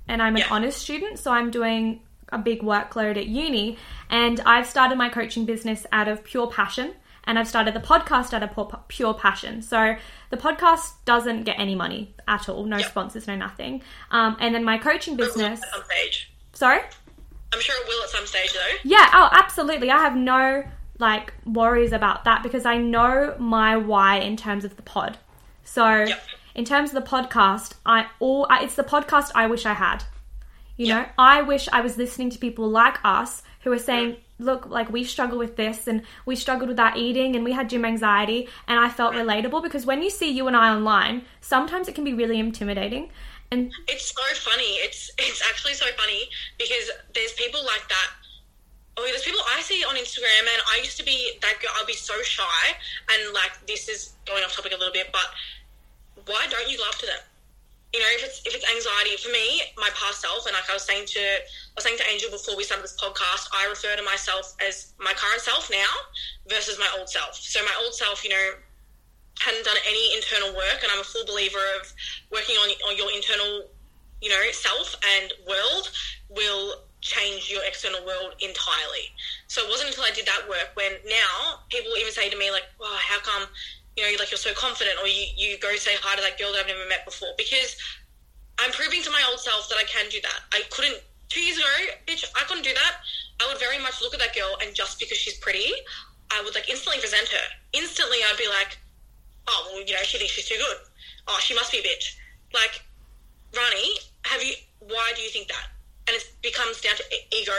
[0.09, 0.51] and I'm an Yeah.
[0.51, 1.19] honours student.
[1.19, 3.77] So I'm doing a big workload at uni,
[4.11, 6.95] and I've started my coaching business out of pure passion.
[7.27, 9.63] And I've started the podcast out of pure passion.
[9.63, 9.97] So
[10.35, 12.88] the podcast doesn't get any money at all, no Yeah.
[12.88, 13.83] sponsors, no nothing.
[14.11, 15.62] Um, and then my coaching business.
[15.62, 16.33] At some stage.
[16.55, 16.81] Sorry?
[17.53, 18.77] I'm sure it will at some stage, though.
[18.83, 19.90] Yeah, oh, absolutely.
[19.90, 20.64] I have no
[20.99, 25.18] like worries about that because I know my why in terms of the pod.
[25.64, 26.23] So, Yep.
[26.55, 30.05] in terms of the podcast, I all I- it's the podcast I wish I had.
[30.77, 30.97] You Yep.
[31.07, 34.90] know, I wish I was listening to people like us who are saying, "Look, like
[34.90, 38.49] we struggle with this and we struggled with our eating and we had gym anxiety,"
[38.66, 42.05] and I felt relatable because when you see you and I online, sometimes it can
[42.05, 43.11] be really intimidating.
[43.51, 44.73] And It's so funny.
[44.87, 48.11] It's it's actually so funny because there's people like that
[48.97, 51.70] oh, there's people I see on Instagram, and I used to be that girl.
[51.81, 52.62] I'd be so shy,
[53.12, 55.27] and like this is going off topic a little bit, but
[56.27, 57.18] why don't you go up to them?
[57.95, 60.75] You know, if it's if it's anxiety for me, my past self, and like I
[60.75, 63.95] was saying to I was saying to Angel before we started this podcast, I refer
[63.95, 65.95] to myself as my current self now
[66.51, 67.39] versus my old self.
[67.39, 68.47] So my old self, you know,
[69.39, 71.87] hadn't done any internal work, and I'm a full believer of
[72.35, 73.71] working on on your internal,
[74.19, 75.87] you know, self and world
[76.35, 79.07] will change your external world entirely.
[79.47, 82.51] So it wasn't until I did that work when now people even say to me
[82.51, 83.47] like, "Wow, how come?"
[83.97, 86.53] You know, like you're so confident, or you, you go say hi to that girl
[86.53, 87.31] that I've never met before.
[87.39, 87.77] Because
[88.59, 90.41] I'm proving to my old self that I can do that.
[90.53, 91.67] I couldn't two years ago,
[92.07, 92.95] bitch, I couldn't do that.
[93.43, 95.73] I would very much look at that girl and just because she's pretty,
[96.31, 97.47] I would like instantly resent her.
[97.73, 98.79] Instantly I'd be like,
[99.47, 100.79] Oh, well, you know, she thinks she's too good.
[101.29, 102.17] Oh, she must be a bitch.
[102.55, 102.81] Like,
[103.55, 105.69] Rani, have you why do you think that?
[106.09, 107.53] And it becomes down to ego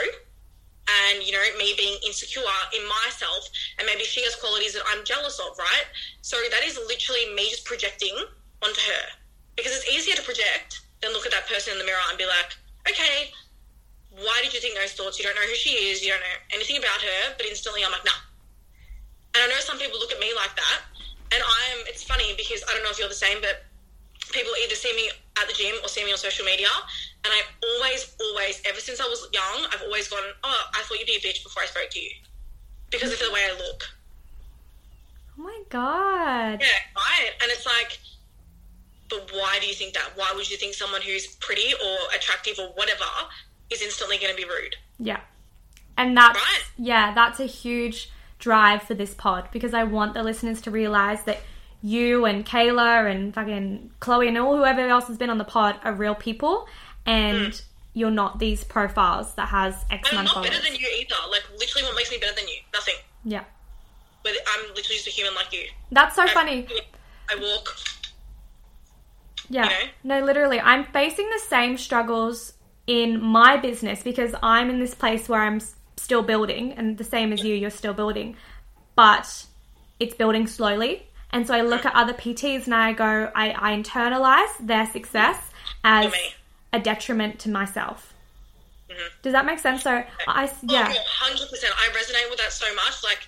[0.86, 2.42] and you know me being insecure
[2.74, 5.86] in myself and maybe she has qualities that i'm jealous of right?
[6.22, 8.14] So that is literally me just projecting
[8.62, 9.04] onto her.
[9.56, 12.26] Because it's easier to project than look at that person in the mirror and be
[12.26, 12.54] like
[12.88, 13.30] okay
[14.16, 15.20] why did you think those thoughts?
[15.20, 16.00] You don't know who she is.
[16.00, 17.36] You don't know anything about her.
[17.36, 18.16] But instantly i'm like nah.
[19.36, 20.80] And i know some people look at me like that.
[21.34, 23.66] And i'm it's funny because i don't know if you're the same but
[24.32, 26.68] people either see me at the gym or see me on social media
[27.24, 30.98] and I always, always, ever since I was young, I've always gone, oh, I thought
[30.98, 32.10] you'd be a bitch before I spoke to you
[32.90, 33.82] because of the way I look.
[35.38, 36.60] Oh my god.
[36.60, 37.30] Yeah, right.
[37.42, 37.98] And it's like,
[39.10, 40.12] but why do you think that?
[40.14, 43.04] Why would you think someone who's pretty or attractive or whatever
[43.70, 44.76] is instantly going to be rude?
[44.98, 45.20] Yeah.
[45.96, 46.62] And that's, Right.
[46.78, 51.22] yeah, that's a huge drive for this pod because I want the listeners to realize
[51.24, 51.40] that
[51.82, 55.78] you and Kayla and fucking Chloe and all whoever else has been on the pod
[55.84, 56.66] are real people
[57.06, 57.62] and mm.
[57.94, 60.50] you're not these profiles that has X I'm amount of not followers.
[60.50, 61.14] better than you either.
[61.30, 62.58] Like, literally, what makes me better than you?
[62.72, 62.94] Nothing.
[63.24, 63.44] yeah.
[64.22, 65.68] But I'm literally just a human like you.
[65.92, 66.66] That's so I- funny.
[67.30, 67.76] I walk.
[69.48, 69.68] Yeah.
[69.68, 72.54] you No, literally, I'm facing the same struggles
[72.86, 75.60] in my business because I'm in this place where I'm
[75.96, 78.36] still building, and the same as you, you're still building,
[78.94, 79.46] but
[79.98, 81.06] it's building slowly.
[81.30, 81.86] And so I look mm.
[81.86, 85.38] at other PTs and I go, I, I internalize their success
[85.84, 86.12] as.
[86.76, 88.12] A detriment to myself.
[88.90, 89.08] Mm-hmm.
[89.22, 89.82] Does that make sense?
[89.82, 91.72] So I, s- oh, yeah, Oh, hundred percent.
[91.76, 93.02] I resonate with that so much.
[93.02, 93.22] Like,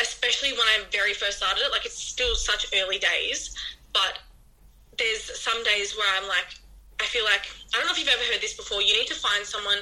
[0.00, 1.70] especially when I very first started it.
[1.70, 3.54] Like, it's still such early days,
[3.92, 4.18] but
[4.98, 6.50] there's some days where I'm like,
[7.00, 8.82] I feel like I don't know if you've ever heard this before.
[8.82, 9.78] You need to find someone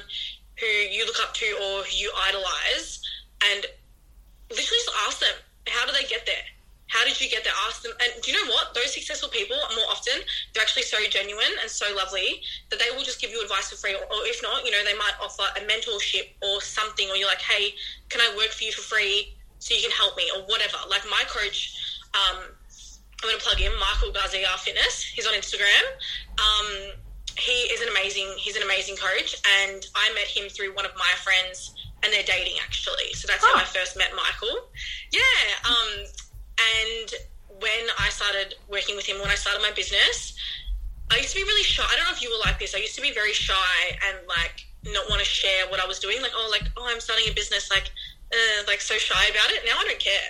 [0.59, 3.01] who you look up to or who you idolize,
[3.51, 3.65] and
[4.51, 5.35] literally just ask them,
[5.67, 6.45] how do they get there?
[6.89, 7.53] How did you get there?
[7.67, 7.93] Ask them.
[8.01, 8.73] And do you know what?
[8.73, 10.17] Those successful people, more often,
[10.53, 13.77] they're actually so genuine and so lovely that they will just give you advice for
[13.77, 13.93] free.
[13.93, 17.27] Or, or if not, you know, they might offer a mentorship or something, or you're
[17.29, 17.73] like, hey,
[18.09, 20.77] can I work for you for free so you can help me or whatever.
[20.89, 21.77] Like my coach,
[22.15, 22.37] um,
[23.21, 25.03] I'm going to plug him, Michael Garcia Fitness.
[25.03, 25.83] He's on Instagram.
[26.39, 26.91] Um,
[27.37, 29.35] he is an amazing, he's an amazing coach.
[29.61, 33.13] And I met him through one of my friends and they're dating actually.
[33.13, 33.59] So that's how Oh.
[33.59, 34.69] I first met Michael.
[35.11, 35.69] Yeah.
[35.69, 36.05] Um,
[36.59, 37.13] and
[37.59, 40.35] when I started working with him, when I started my business,
[41.11, 41.83] I used to be really shy.
[41.83, 42.75] I don't know if you were like this.
[42.75, 45.99] I used to be very shy and like not want to share what I was
[45.99, 46.21] doing.
[46.21, 47.69] Like, oh, like, oh, I'm starting a business.
[47.69, 47.91] Like,
[48.31, 49.63] uh, like so shy about it.
[49.65, 50.29] Now I don't care.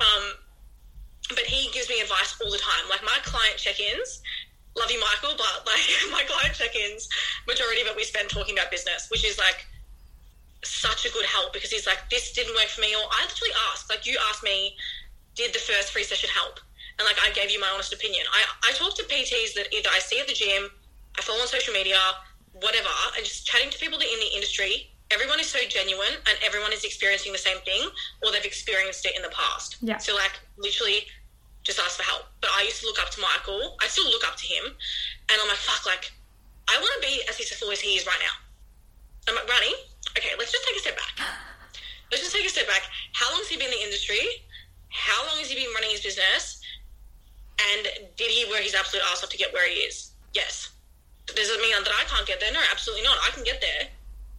[0.00, 0.24] Um,
[1.30, 2.88] but he gives me advice all the time.
[2.88, 4.22] Like my client check-ins,
[4.76, 7.08] love you, Michael, but like my client check-ins,
[7.46, 9.66] majority of it we spend talking about business, which is like
[10.64, 13.54] such a good help because he's like, this didn't work for me, or I literally
[13.72, 14.76] asked, like you asked me,
[15.38, 16.58] did the first free session help?
[16.98, 18.26] And like I gave you my honest opinion.
[18.34, 20.66] I I talk to PTs that either I see at the gym,
[21.16, 21.96] I follow on social media,
[22.58, 24.90] whatever, and just chatting to people that are in the industry.
[25.14, 27.80] Everyone is so genuine, and everyone is experiencing the same thing,
[28.20, 29.78] or they've experienced it in the past.
[29.80, 29.96] Yeah.
[29.96, 31.06] So like literally,
[31.62, 32.26] just ask for help.
[32.42, 33.78] But I used to look up to Michael.
[33.80, 36.10] I still look up to him, and I'm like, fuck, like
[36.66, 38.34] I want to be as successful as he is right now.
[39.30, 39.72] I'm like, Rani,
[40.18, 41.14] okay, let's just take a step back.
[42.10, 42.80] Let's just take a step back.
[43.12, 44.24] How long has he been in the industry?
[44.90, 46.60] How long has he been running his business?
[47.58, 50.12] And did he work his absolute ass off to get where he is?
[50.32, 50.70] Yes.
[51.26, 52.52] Does it mean that I can't get there?
[52.52, 53.18] No, absolutely not.
[53.26, 53.88] I can get there.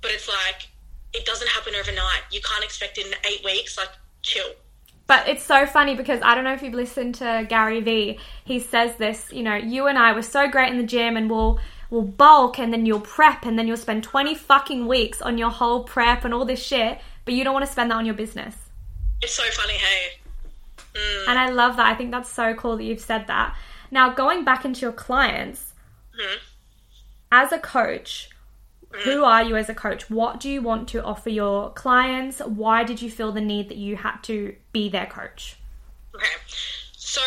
[0.02, 0.70] But it's like,
[1.14, 2.22] it doesn't happen overnight.
[2.32, 3.78] You can't expect it in eight weeks.
[3.78, 3.90] Like,
[4.22, 4.50] chill.
[5.08, 8.20] But it's so funny because I don't know if you've listened to Gary Vee.
[8.46, 11.30] He says this, you know, you and I were so great in the gym and
[11.30, 11.60] we'll
[11.90, 15.50] we'll bulk and then you'll prep and then you'll spend 20 fucking weeks on your
[15.50, 18.14] whole prep and all this shit, but you don't want to spend that on your
[18.14, 18.56] business.
[19.22, 20.20] It's so funny, hey.
[20.96, 21.86] And I love that.
[21.86, 23.56] I think that's so cool that you've said that.
[23.92, 25.74] Now, going back into your clients,
[26.20, 26.40] Mhm.
[27.32, 28.30] as a coach,
[29.04, 30.10] who are you as a coach?
[30.10, 32.40] What do you want to offer your clients?
[32.40, 35.56] Why did you feel the need that you had to be their coach?
[36.16, 36.36] Okay.
[36.98, 37.22] So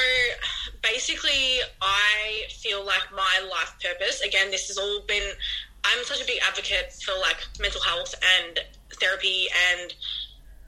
[0.83, 5.33] basically, I feel like my life purpose, again, this has all been,
[5.85, 8.61] I'm such a big advocate for like mental health and
[9.01, 9.95] therapy and,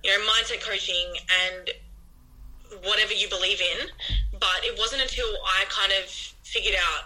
[0.03, 1.15] you know, mindset coaching
[1.49, 1.71] and
[2.83, 3.89] whatever you believe in.
[4.33, 6.11] But it wasn't until I kind of
[6.43, 7.05] figured out,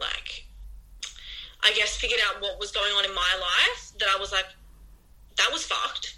[0.00, 0.44] like,
[1.62, 4.46] I guess, figured out what was going on in my life that I was like,
[5.36, 6.16] that was fucked.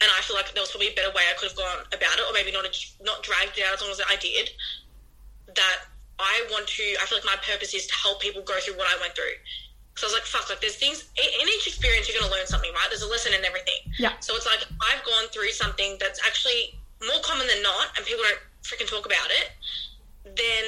[0.00, 2.20] And I feel like there was probably a better way I could have gone about
[2.20, 2.68] it, or maybe not
[3.00, 4.50] not dragged it out as long as I did.
[5.54, 6.84] That I want to.
[7.00, 9.40] I feel like my purpose is to help people go through what I went through.
[9.96, 12.68] So I was like, fuck, like there's things in each experience you're gonna learn something,
[12.76, 12.84] right?
[12.90, 13.80] There's a lesson in everything.
[13.98, 14.12] Yeah.
[14.20, 18.24] So it's like I've gone through something that's actually more common than not, and people
[18.24, 19.52] don't freaking talk about it.
[20.24, 20.66] Then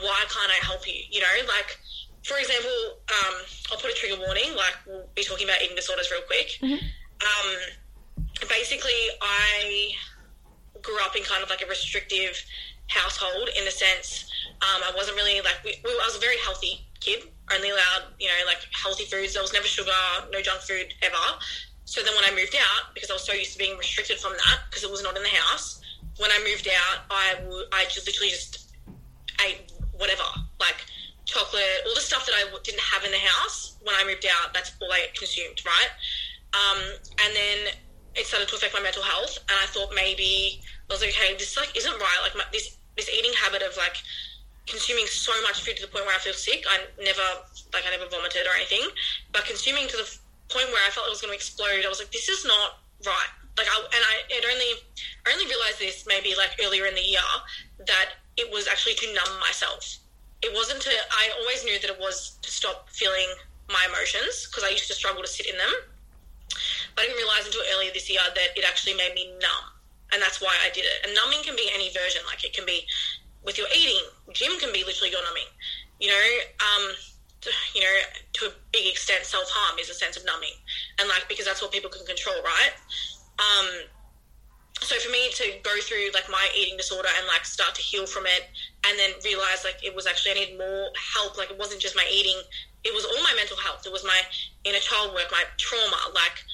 [0.00, 1.02] why can't I help you?
[1.10, 1.78] You know, like
[2.24, 3.34] for example, um,
[3.72, 4.54] I'll put a trigger warning.
[4.56, 6.58] Like we'll be talking about eating disorders real quick.
[6.62, 6.82] Mm-hmm.
[7.20, 7.48] Um,
[8.48, 9.92] basically, I
[10.82, 12.36] grew up in kind of like a restrictive
[12.88, 16.36] household in the sense um, I wasn't really like we, we, I was a very
[16.44, 17.24] healthy kid.
[17.52, 19.32] Only allowed you know like healthy foods.
[19.32, 19.90] There was never sugar,
[20.32, 21.16] no junk food ever.
[21.90, 24.30] So then when I moved out, because I was so used to being restricted from
[24.38, 25.82] that, because it was not in the house.
[26.22, 28.70] When I moved out, I w- I just literally just
[29.42, 30.22] ate whatever
[30.62, 30.86] like
[31.26, 34.54] chocolate, all the stuff that I didn't have in the house when I moved out.
[34.54, 35.90] That's all I consumed, right?
[36.54, 36.78] Um,
[37.26, 37.74] and then
[38.14, 41.34] it started to affect my mental health, and I thought maybe I was like, okay,
[41.34, 42.20] this like isn't right.
[42.22, 43.98] Like my, this this eating habit of like
[44.70, 46.62] consuming so much food to the point where I feel sick.
[46.70, 47.26] I never
[47.74, 48.86] like I never vomited or anything,
[49.34, 50.06] but consuming to the
[50.50, 51.86] point where I felt it was going to explode.
[51.86, 53.32] I was like, this is not right.
[53.58, 54.72] Like I and I it only
[55.26, 57.30] I only realized this maybe like earlier in the year
[57.86, 60.00] that it was actually to numb myself
[60.42, 63.28] it wasn't to i always knew that it was to stop feeling
[63.68, 65.72] my emotions because i used to struggle to sit in them
[66.96, 69.66] but i didn't realize until earlier this year that it actually made me numb
[70.12, 72.64] and that's why i did it and numbing can be any version like it can
[72.64, 72.86] be
[73.44, 74.00] with your eating
[74.32, 75.48] gym can be literally your numbing
[76.00, 76.24] you know
[76.60, 76.84] um,
[77.74, 77.94] you know
[78.34, 80.54] to a big extent self-harm is a sense of numbing.
[80.98, 82.74] And like because that's what people can control right?
[83.40, 83.68] Um,
[84.80, 88.06] so for me to go through like my eating disorder and like start to heal
[88.06, 88.48] from it
[88.88, 91.96] and then realize like it was actually I needed more help like it wasn't just
[91.96, 92.40] my eating
[92.84, 93.84] it was all my mental health.
[93.84, 94.20] It was my
[94.64, 96.44] inner child work my trauma like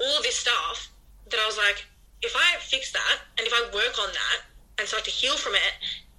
[0.00, 0.90] all of this stuff
[1.30, 1.86] that I was like
[2.22, 4.38] if I fix that and if I work on that
[4.78, 5.74] and start to heal from it,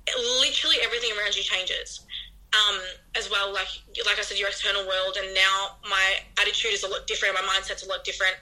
[0.08, 2.06] it literally everything around you changes
[2.54, 2.80] um,
[3.16, 3.68] as well like
[4.06, 7.42] like I said your external world and now my attitude is a lot different my
[7.42, 8.36] mindset's a lot different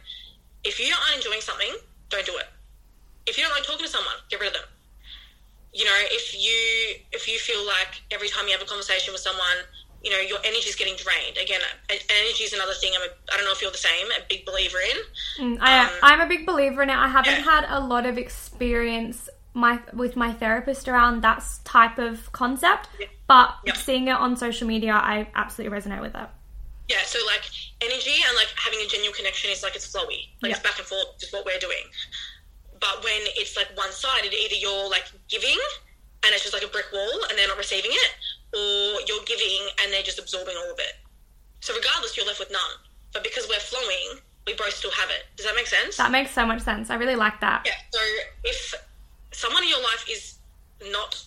[0.63, 1.73] if you aren't enjoying something
[2.09, 2.47] don't do it
[3.25, 4.69] if you don't like talking to someone, get rid of them.
[5.73, 9.21] You know, if you if you feel like every time you have a conversation with
[9.21, 9.63] someone,
[10.03, 11.37] you know, your energy is getting drained.
[11.37, 12.91] Again, energy is another thing.
[12.95, 14.07] I'm a, I don't know if you're the same.
[14.11, 15.55] A big believer in.
[15.55, 16.97] Mm, I, Um, I'm a big believer in it.
[16.97, 17.51] I haven't yeah.
[17.51, 22.89] had a lot of experience my with my therapist around that type of concept,
[23.31, 23.73] but Yeah.
[23.79, 26.27] seeing it on social media, I absolutely resonate with it.
[26.89, 27.43] Yeah, so like
[27.79, 30.85] energy and like having a genuine connection is like it's flowy, like it's back and
[30.85, 31.85] forth, just what we're doing.
[32.81, 35.57] But when it's like one sided, either you're like giving
[36.23, 38.11] and it's just like a brick wall and they're not receiving it,
[38.53, 40.99] or you're giving and they're just absorbing all of it.
[41.61, 42.75] So regardless, you're left with none.
[43.13, 45.23] But because we're flowing, we both still have it.
[45.37, 45.95] Does that make sense?
[45.95, 46.89] That makes so much sense.
[46.89, 47.63] I really like that.
[47.65, 47.79] Yeah.
[47.91, 48.01] So
[48.43, 48.73] if
[49.31, 50.35] someone in your life is
[50.91, 51.23] not,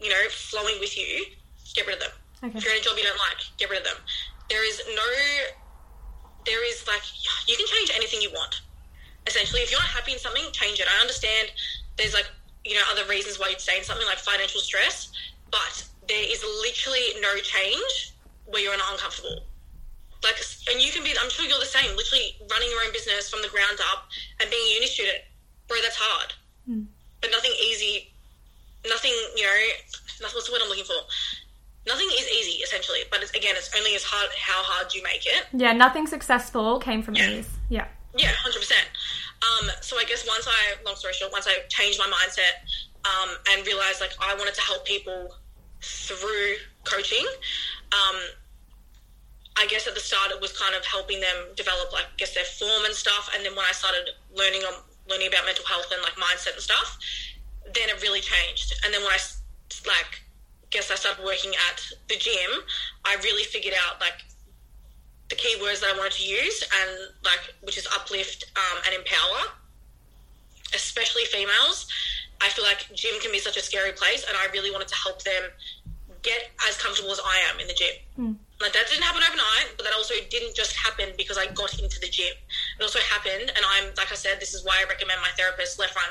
[0.00, 1.26] you know, flowing with you,
[1.72, 2.12] get rid of them.
[2.44, 2.58] Okay.
[2.58, 3.96] If you're in a job you don't like, get rid of them.
[4.50, 5.08] There is no,
[6.44, 7.02] there is like,
[7.48, 8.60] you can change anything you want.
[9.26, 10.86] Essentially, if you're not happy in something, change it.
[10.86, 11.48] I understand
[11.96, 12.28] there's like,
[12.64, 15.12] you know, other reasons why you'd stay in something like financial stress,
[15.50, 18.12] but there is literally no change
[18.46, 19.44] where you're not uncomfortable.
[20.22, 20.36] Like,
[20.72, 23.40] and you can be, I'm sure you're the same, literally running your own business from
[23.42, 24.08] the ground up
[24.40, 25.18] and being a uni student.
[25.68, 26.32] Bro, that's hard.
[26.68, 26.88] Hmm.
[27.20, 28.12] But nothing easy,
[28.88, 29.56] nothing, you know,
[30.20, 30.96] nothing, what's the word I'm looking for?
[31.86, 33.00] Nothing is easy, essentially.
[33.10, 35.46] But it's, again, it's only as hard how hard you make it.
[35.52, 37.48] Yeah, nothing successful came from ease.
[37.68, 37.86] Yeah.
[38.16, 38.86] Yeah, hundred percent.
[39.42, 42.62] Um, so I guess once I, long story short, once I changed my mindset
[43.04, 45.34] um, and realized like I wanted to help people
[45.82, 47.26] through coaching,
[47.92, 48.16] um,
[49.56, 52.34] I guess at the start it was kind of helping them develop like I guess
[52.34, 53.30] their form and stuff.
[53.34, 54.74] And then when I started learning on
[55.10, 56.98] learning about mental health and like mindset and stuff,
[57.74, 58.74] then it really changed.
[58.84, 59.20] And then when i
[59.86, 60.23] like
[60.74, 61.78] guess I started working at
[62.10, 62.50] the gym,
[63.06, 64.18] I really figured out like
[65.30, 66.90] the key words that I wanted to use, and
[67.22, 69.54] like which is uplift um, and empower,
[70.74, 71.86] especially females.
[72.42, 74.96] I feel like gym can be such a scary place, and I really wanted to
[74.96, 75.44] help them
[76.22, 77.94] get as comfortable as I am in the gym.
[78.60, 82.00] Like that didn't happen overnight, but that also didn't just happen because I got into
[82.00, 82.34] the gym.
[82.78, 85.78] It also happened, and I'm like I said, this is why I recommend my therapist
[85.78, 86.10] left right.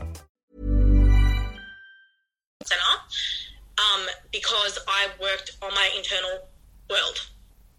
[4.31, 6.47] because I worked on my internal
[6.89, 7.19] world.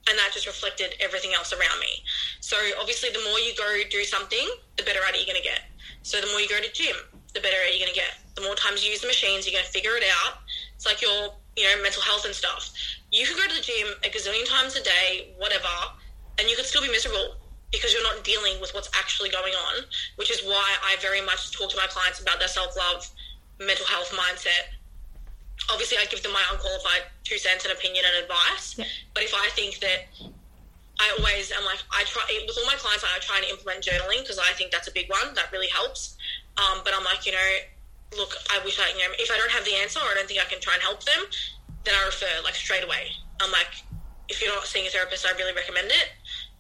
[0.09, 2.03] And that just reflected everything else around me.
[2.41, 5.49] So obviously, the more you go do something, the better at it you're going to
[5.49, 5.63] get.
[6.03, 6.97] So the more you go to gym,
[7.35, 8.19] the better at it you're going to get.
[8.35, 10.43] The more times you use the machines, you're going to figure it out.
[10.75, 12.75] It's like your, you know, mental health and stuff.
[13.13, 15.71] You could go to the gym a gazillion times a day, whatever,
[16.39, 17.39] and you could still be miserable
[17.71, 19.87] because you're not dealing with what's actually going on.
[20.17, 23.07] Which is why I very much talk to my clients about their self love,
[23.61, 24.75] mental health mindset,
[25.71, 28.75] obviously I give them my unqualified two cents and opinion and advice.
[29.15, 30.09] But if I think that
[31.01, 34.23] I always am like I try with all my clients, I try and implement journaling
[34.23, 36.17] because I think that's a big one that really helps.
[36.57, 37.51] Um, but I'm like, you know,
[38.17, 40.29] look, I wish I, you know, if I don't have the answer or I don't
[40.29, 41.25] think I can try and help them,
[41.85, 43.09] then I refer like straight away.
[43.41, 43.73] I'm like,
[44.29, 46.09] if you're not seeing a therapist, I really recommend it.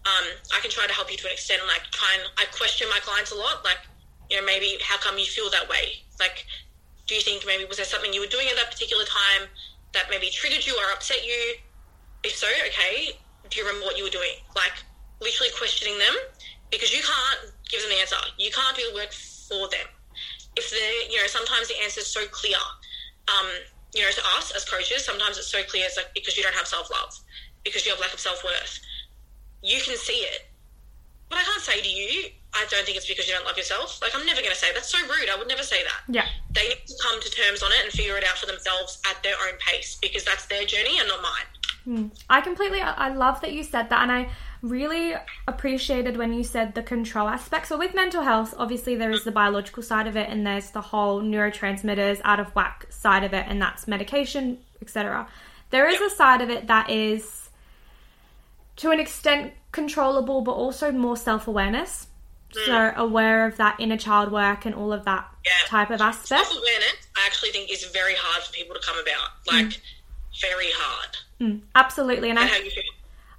[0.02, 2.44] Um, I can try to help you to an extent, and like try and I
[2.50, 3.78] question my clients a lot, like,
[4.30, 6.02] you know, maybe how come you feel that way?
[6.18, 6.44] Like,
[7.06, 9.48] do you think maybe was there something you were doing at that particular time
[9.92, 11.56] that maybe triggered you or upset you?
[12.22, 13.18] If so, okay,
[13.50, 14.38] do you remember what you were doing?
[14.54, 14.72] Like
[15.20, 16.14] literally questioning them
[16.70, 18.16] because you can't give them the answer.
[18.38, 19.86] You can't do the work for them.
[20.56, 22.60] If they, you know, sometimes the answer is so clear.
[23.28, 23.48] Um,
[23.94, 25.84] you know, to us as coaches, sometimes it's so clear.
[25.86, 27.12] It's like because you don't have self love,
[27.64, 28.80] because you have lack of self worth.
[29.62, 30.48] You can see it,
[31.32, 34.00] but I can't say to you, I don't think it's because you don't love yourself.
[34.02, 35.30] Like, I'm never going to say that's so rude.
[35.32, 36.12] I would never say that.
[36.12, 36.26] Yeah.
[36.52, 39.22] They need to come to terms on it and figure it out for themselves at
[39.22, 41.48] their own pace because that's their journey and not mine.
[41.84, 42.06] Hmm.
[42.28, 44.30] I completely, I I love that you said that, and I
[44.60, 45.14] really
[45.48, 47.66] appreciated when you said the control aspect.
[47.66, 50.80] So, with mental health, obviously, there is the biological side of it, and there's the
[50.80, 55.26] whole neurotransmitters out of whack side of it, and that's medication, etc.
[55.70, 57.41] There is a side of it that is,
[58.82, 62.08] to an extent, controllable, but also more self awareness.
[62.52, 62.66] Mm.
[62.66, 65.52] So, aware of that inner child work and all of that Yeah.
[65.66, 66.28] type of aspect.
[66.28, 69.30] Self awareness, I actually think, is very hard for people to come about.
[69.46, 69.80] Like,
[70.40, 71.16] very hard.
[71.40, 71.60] Mm.
[71.76, 72.28] Absolutely.
[72.30, 72.82] And I, And feel.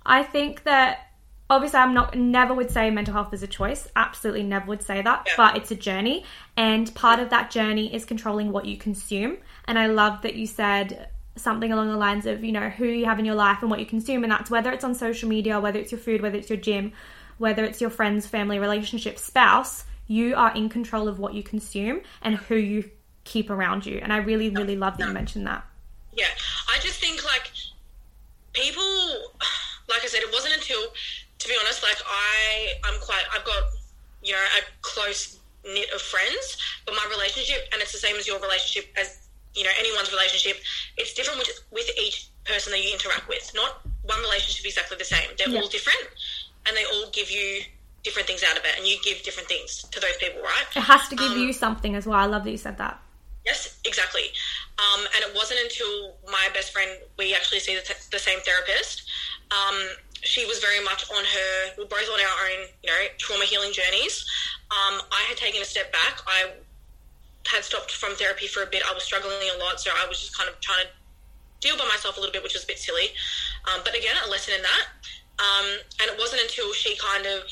[0.06, 1.10] I think that
[1.50, 3.88] obviously I'm not never would say mental health is a choice.
[3.98, 5.24] Absolutely never would say that.
[5.28, 5.34] Yeah.
[5.36, 6.24] But it's a journey
[6.56, 9.38] and part of that journey is controlling what you consume.
[9.66, 13.06] And I love that you said something along the lines of, you know, who you
[13.06, 15.60] have in your life and what you consume and that's whether it's on social media,
[15.60, 16.92] whether it's your food, whether it's your gym,
[17.38, 22.02] whether it's your friends, family, relationship, spouse, you are in control of what you consume
[22.22, 22.90] and who you
[23.24, 24.00] keep around you.
[24.04, 25.66] And I really really love that you mentioned that.
[26.12, 26.28] Yeah,
[26.70, 27.50] I just think like
[28.54, 28.84] people,
[29.90, 30.82] like I said, it wasn't until,
[31.40, 33.64] to be honest, like I, I'm quite, I've got,
[34.22, 38.28] you know, a close knit of friends, but my relationship, and it's the same as
[38.28, 39.23] your relationship, as
[39.56, 40.58] you know, anyone's relationship,
[40.98, 43.52] it's different with with each person that you interact with.
[43.56, 45.30] Not one relationship exactly the same.
[45.38, 45.62] They're Yeah.
[45.62, 46.08] all different,
[46.66, 47.64] and they all give you
[48.04, 50.66] different things out of it, and you give different things to those people, right?
[50.76, 52.20] It has to give Um, you something as well.
[52.20, 53.00] I love that you said that.
[53.46, 54.32] Yes, exactly.
[54.78, 58.40] Um, and it wasn't until my best friend, we actually see the, t- the same
[58.42, 59.04] therapist.
[59.52, 59.78] Um,
[60.22, 63.74] she was very much on her, we're both on our own, you know, trauma healing
[63.74, 64.26] journeys.
[64.72, 66.20] Um, I had taken a step back.
[66.26, 66.52] I
[67.48, 68.84] had stopped from therapy for a bit.
[68.90, 70.92] I was struggling a lot, so I was just kind of trying to
[71.60, 73.12] deal by myself a little bit, which was a bit silly.
[73.68, 74.86] Um, but again, a lesson in that.
[75.40, 75.68] Um,
[76.02, 77.44] and it wasn't until she kind of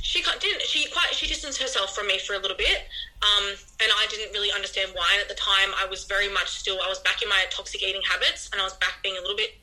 [0.00, 2.86] she didn't she quite she distanced herself from me for a little bit
[3.22, 3.44] um,
[3.80, 6.78] and i didn't really understand why and at the time i was very much still
[6.84, 9.36] i was back in my toxic eating habits and i was back being a little
[9.36, 9.56] bit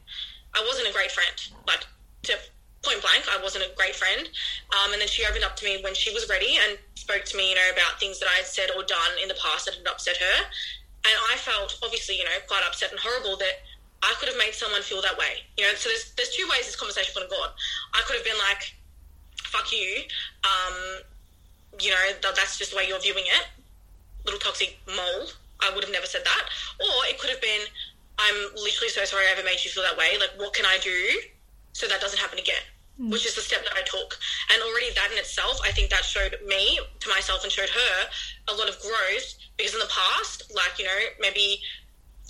[0.53, 1.86] i wasn't a great friend like
[2.23, 2.33] to
[2.86, 4.29] point blank i wasn't a great friend
[4.77, 7.36] um, and then she opened up to me when she was ready and spoke to
[7.36, 9.73] me you know about things that i had said or done in the past that
[9.73, 10.38] had upset her
[11.09, 13.65] and i felt obviously you know quite upset and horrible that
[14.05, 15.41] I could have made someone feel that way.
[15.57, 17.49] You know, so there's there's two ways this conversation could have gone.
[17.93, 18.75] I could have been like,
[19.41, 20.05] "Fuck you,"
[20.45, 21.01] um,
[21.81, 23.45] you know, th- that's just the way you're viewing it.
[24.25, 25.33] Little toxic mole.
[25.61, 26.43] I would have never said that.
[26.79, 27.65] Or it could have been,
[28.19, 30.17] "I'm literally so sorry I ever made you feel that way.
[30.19, 31.21] Like, what can I do
[31.73, 32.61] so that doesn't happen again?"
[32.98, 34.18] Which is the step that I took.
[34.54, 37.96] And already that in itself, I think that showed me to myself and showed her
[38.48, 41.60] a lot of growth because in the past, like, you know, maybe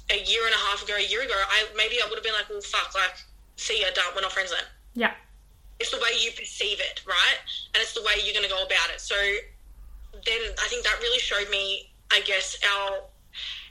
[0.10, 2.34] a year and a half ago, a year ago, I maybe I would have been
[2.34, 3.14] like, well, fuck, like,
[3.58, 4.66] see ya, done, we're not friends then.
[4.94, 5.14] Yeah.
[5.80, 7.38] It's the way you perceive it, right?
[7.74, 9.02] And it's the way you're going to go about it.
[9.02, 9.16] So
[10.26, 13.02] then I think that really showed me, I guess, our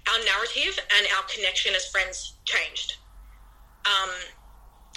[0.07, 2.99] our narrative and our connection as friends changed.
[3.87, 4.11] Um,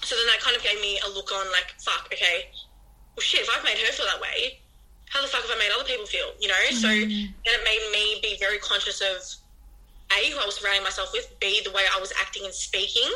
[0.04, 2.50] so then that kind of gave me a look on like, fuck, okay,
[3.16, 4.60] well, shit, if I've made her feel that way,
[5.10, 6.32] how the fuck have I made other people feel?
[6.40, 6.64] You know?
[6.72, 9.24] So then it made me be very conscious of
[10.14, 13.10] A, who I was surrounding myself with, B, the way I was acting and speaking.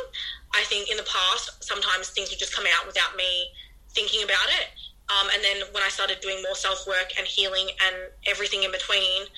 [0.54, 3.52] I think in the past, sometimes things would just come out without me
[3.90, 4.68] thinking about it.
[5.12, 8.72] Um, and then when I started doing more self work and healing and everything in
[8.72, 9.28] between,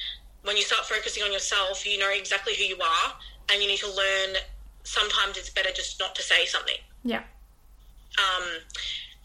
[0.43, 3.13] when you start focusing on yourself, you know exactly who you are,
[3.51, 4.37] and you need to learn.
[4.85, 6.77] Sometimes it's better just not to say something.
[7.03, 7.23] Yeah.
[8.19, 8.45] Um,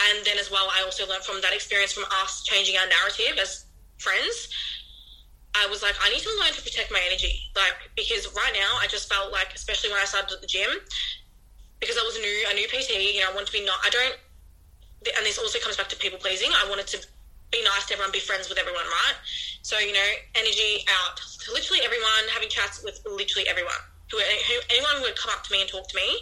[0.09, 3.37] and then as well, I also learned from that experience from us changing our narrative
[3.39, 3.65] as
[3.97, 4.49] friends.
[5.55, 8.77] I was like, I need to learn to protect my energy, like because right now
[8.79, 10.69] I just felt like, especially when I started at the gym,
[11.79, 13.79] because I was new, a new PT, you know, I wanted to be not.
[13.83, 14.15] I don't,
[15.17, 16.49] and this also comes back to people pleasing.
[16.53, 16.97] I wanted to
[17.51, 19.17] be nice to everyone, be friends with everyone, right?
[19.63, 23.81] So you know, energy out to literally everyone, having chats with literally everyone.
[24.11, 24.17] Who,
[24.69, 26.17] anyone would come up to me and talk to me,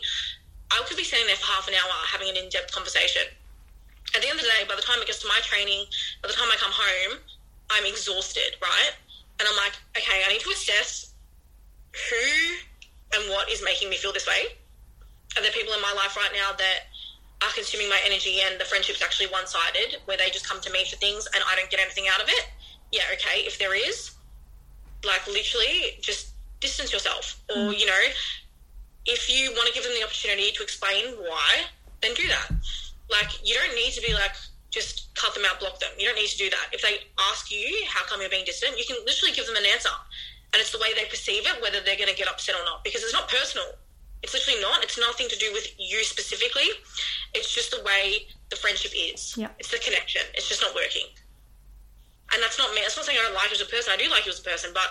[0.72, 3.24] I could be sitting there for half an hour having an in-depth conversation.
[4.16, 5.86] At the end of the day, by the time it gets to my training,
[6.22, 7.20] by the time I come home,
[7.70, 8.92] I'm exhausted, right?
[9.40, 11.14] And I'm like, okay, I need to assess
[11.92, 14.56] who and what is making me feel this way.
[15.36, 16.88] Are there people in my life right now that
[17.44, 20.72] are consuming my energy and the friendship's actually one sided, where they just come to
[20.72, 22.48] me for things and I don't get anything out of it?
[22.92, 23.42] Yeah, okay.
[23.42, 24.12] If there is,
[25.06, 27.40] like literally just distance yourself.
[27.50, 27.80] Or, mm.
[27.80, 28.04] you know,
[29.08, 31.66] if you want to give them the opportunity to explain why,
[32.02, 32.52] then do that.
[33.10, 34.36] Like, you don't need to be like,
[34.70, 35.90] just cut them out, block them.
[35.98, 36.68] You don't need to do that.
[36.74, 39.66] If they ask you how come you're being distant, you can literally give them an
[39.66, 39.96] answer.
[40.54, 42.84] And it's the way they perceive it, whether they're going to get upset or not,
[42.84, 43.66] because it's not personal.
[44.24, 44.84] It's literally not.
[44.84, 46.68] It's nothing to do with you specifically.
[47.34, 49.38] It's just the way the friendship is.
[49.38, 49.50] Yeah.
[49.60, 50.22] It's the connection.
[50.34, 51.08] It's just not working.
[52.34, 52.82] And that's not me.
[52.82, 53.94] That's not saying I don't like you as a person.
[53.94, 54.88] I do like you as a person, but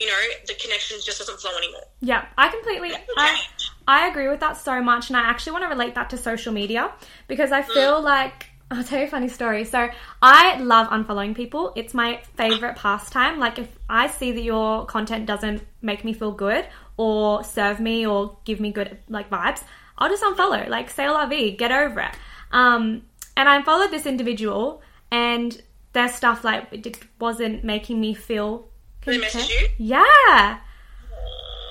[0.00, 1.84] you know, the connection just doesn't flow anymore.
[2.00, 3.40] Yeah, I completely I,
[3.86, 6.52] I agree with that so much and I actually want to relate that to social
[6.52, 6.92] media
[7.26, 9.64] because I feel like I'll tell you a funny story.
[9.64, 9.88] So
[10.20, 11.72] I love unfollowing people.
[11.74, 13.38] It's my favorite pastime.
[13.38, 16.66] Like if I see that your content doesn't make me feel good
[16.96, 19.62] or serve me or give me good like vibes,
[19.96, 20.68] I'll just unfollow.
[20.68, 22.14] Like say la vie, get over it.
[22.52, 23.02] Um,
[23.36, 25.60] and I unfollowed this individual and
[25.98, 28.68] their stuff like it wasn't making me feel
[29.04, 29.48] They content.
[29.50, 29.68] you?
[29.78, 30.58] Yeah.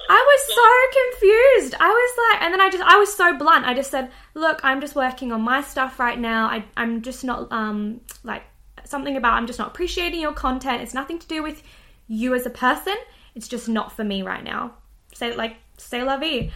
[0.10, 0.70] I was so
[1.02, 1.76] confused.
[1.80, 3.66] I was like, and then I just, I was so blunt.
[3.66, 6.48] I just said, look, I'm just working on my stuff right now.
[6.48, 8.44] I, I'm just not, um, like,
[8.86, 10.82] something about, I'm just not appreciating your content.
[10.82, 11.62] It's nothing to do with
[12.08, 12.96] you as a person.
[13.36, 14.76] It's just not for me right now.
[15.14, 16.52] Say, like, say la vie.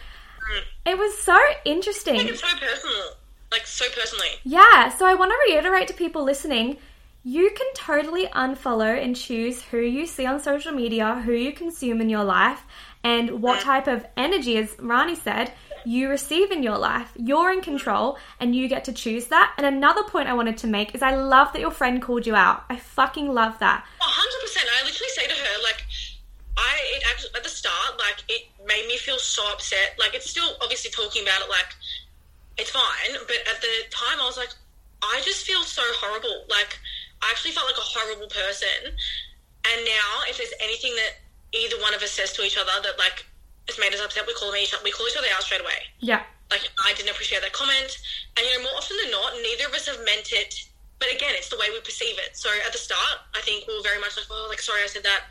[0.86, 2.16] It was so interesting.
[2.16, 3.02] Like it's so personal.
[3.50, 4.28] Like so personally.
[4.44, 6.78] Yeah, so I want to reiterate to people listening
[7.24, 12.00] you can totally unfollow and choose who you see on social media, who you consume
[12.00, 12.62] in your life,
[13.04, 15.52] and what type of energy, as Rani said,
[15.84, 17.10] you receive in your life.
[17.16, 19.52] You're in control and you get to choose that.
[19.56, 22.36] And another point I wanted to make is I love that your friend called you
[22.36, 22.64] out.
[22.70, 23.84] I fucking love that.
[24.00, 24.68] hundred percent.
[24.70, 25.84] I literally say to her, like,
[26.56, 29.96] I it actually at the start, like, it made me feel so upset.
[29.98, 31.74] Like, it's still obviously talking about it, like,
[32.58, 34.50] it's fine, but at the time, I was like,
[35.02, 36.44] I just feel so horrible.
[36.48, 36.78] Like,
[37.22, 38.92] I actually felt like a horrible person.
[39.62, 41.22] And now, if there's anything that
[41.54, 43.24] either one of us says to each other that like
[43.68, 45.86] has made us upset, we call each we call each other out straight away.
[46.00, 46.22] Yeah.
[46.50, 47.96] Like, I didn't appreciate that comment,
[48.36, 50.68] and you know, more often than not, neither of us have meant it.
[50.98, 52.36] But again, it's the way we perceive it.
[52.36, 54.86] So at the start, I think we were very much like, oh, like sorry, I
[54.86, 55.26] said that.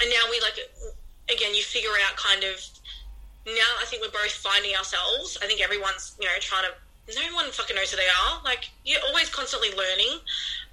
[0.00, 0.56] And now we like,
[1.28, 2.56] again, you figure out kind of.
[3.44, 5.36] Now I think we're both finding ourselves.
[5.42, 6.72] I think everyone's you know trying to.
[7.18, 8.40] No one fucking knows who they are.
[8.44, 10.22] Like you're always constantly learning.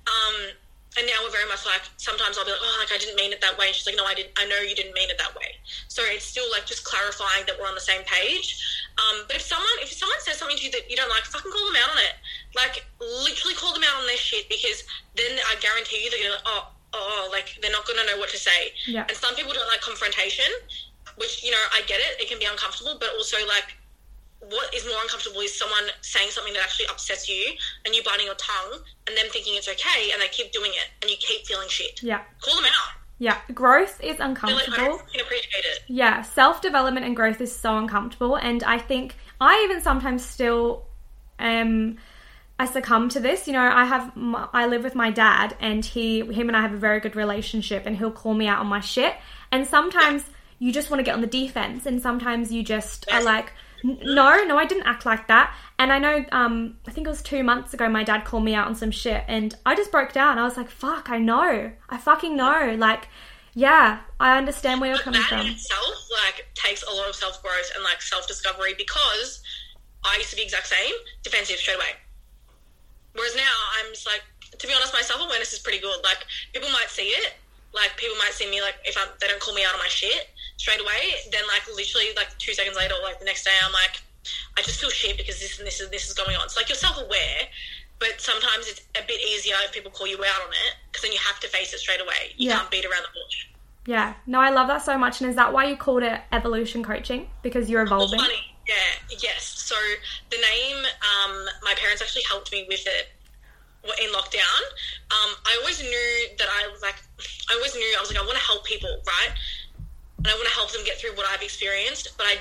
[0.08, 0.56] Um,
[0.98, 3.32] and now we're very much like sometimes I'll be like, oh, like I didn't mean
[3.32, 3.70] it that way.
[3.70, 4.34] And she's like, no, I didn't.
[4.38, 5.54] I know you didn't mean it that way.
[5.88, 8.58] So it's still like just clarifying that we're on the same page.
[8.98, 11.52] Um, but if someone if someone says something to you that you don't like, fucking
[11.52, 12.18] call them out on it.
[12.58, 14.84] Like literally call them out on their shit because
[15.14, 18.42] then I guarantee you they're gonna oh oh like they're not gonna know what to
[18.42, 18.74] say.
[18.90, 19.06] Yeah.
[19.06, 20.50] And some people don't like confrontation,
[21.22, 22.18] which you know I get it.
[22.18, 23.78] It can be uncomfortable, but also like
[24.42, 27.54] what is more uncomfortable is someone saying something that actually upsets you
[27.86, 30.88] and you biting your tongue and them thinking it's okay and they keep doing it
[31.02, 32.02] and you keep feeling shit.
[32.02, 32.22] Yeah.
[32.42, 32.96] Call them out.
[33.18, 33.38] Yeah.
[33.54, 34.96] Growth is They're like, I uncomfortable.
[35.22, 35.80] appreciate it.
[35.88, 40.86] Yeah, self development and growth is so uncomfortable, and I think I even sometimes still
[41.38, 41.98] um
[42.58, 43.46] I succumb to this.
[43.48, 46.62] You know, I have my, I live with my dad, and he him and I
[46.62, 49.16] have a very good relationship, and he'll call me out on my shit.
[49.52, 50.24] And sometimes
[50.60, 53.52] you just want to get on the defense, and sometimes you just are like, "N-
[53.84, 55.56] no, no, I didn't act like that.
[55.78, 58.54] And I know, um, I think it was two months ago, my dad called me
[58.54, 60.38] out on some shit, and I just broke down.
[60.38, 63.08] I was like, fuck, I know, I fucking know, like.
[63.56, 65.40] Yeah, I understand where you're coming that from.
[65.42, 69.42] in itself like takes a lot of self growth and like self discovery because
[70.06, 71.98] I used to be exact same defensive straight away.
[73.14, 74.22] Whereas now I'm just like
[74.58, 75.98] to be honest, my self awareness is pretty good.
[76.04, 77.34] Like people might see it,
[77.74, 79.90] like people might see me like if I'm, they don't call me out on my
[79.90, 83.56] shit straight away, then like literally like two seconds later, or like the next day,
[83.64, 84.04] I'm like
[84.58, 86.44] I just feel shit because this and this and this is going on.
[86.44, 87.42] It's like you're self aware.
[88.00, 91.12] But sometimes it's a bit easier if people call you out on it because then
[91.12, 92.32] you have to face it straight away.
[92.38, 92.58] You Yeah.
[92.60, 93.48] can't beat around the bush.
[93.86, 95.20] Yeah, no, I love that so much.
[95.20, 97.30] And is that why you called it evolution coaching?
[97.42, 98.18] Because you're evolving.
[98.20, 98.56] funny.
[98.68, 98.76] Yeah,
[99.20, 99.44] yes.
[99.44, 99.76] So
[100.30, 103.12] the name, um, my parents actually helped me with it
[104.02, 104.62] in lockdown.
[105.12, 106.96] Um, I always knew that I was like,
[107.50, 109.32] I always knew I was like, I want to help people, right?
[110.20, 112.36] And I want to help them get through what I've experienced, but I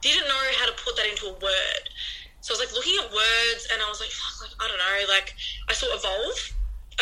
[0.00, 1.84] didn't know how to put that into a word.
[2.46, 4.78] So I was like looking at words, and I was like, fuck, like I don't
[4.78, 4.98] know.
[5.10, 5.34] Like
[5.66, 6.38] I saw evolve.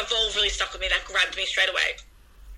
[0.00, 0.88] Evolve really stuck with me.
[0.88, 2.00] That grabbed me straight away.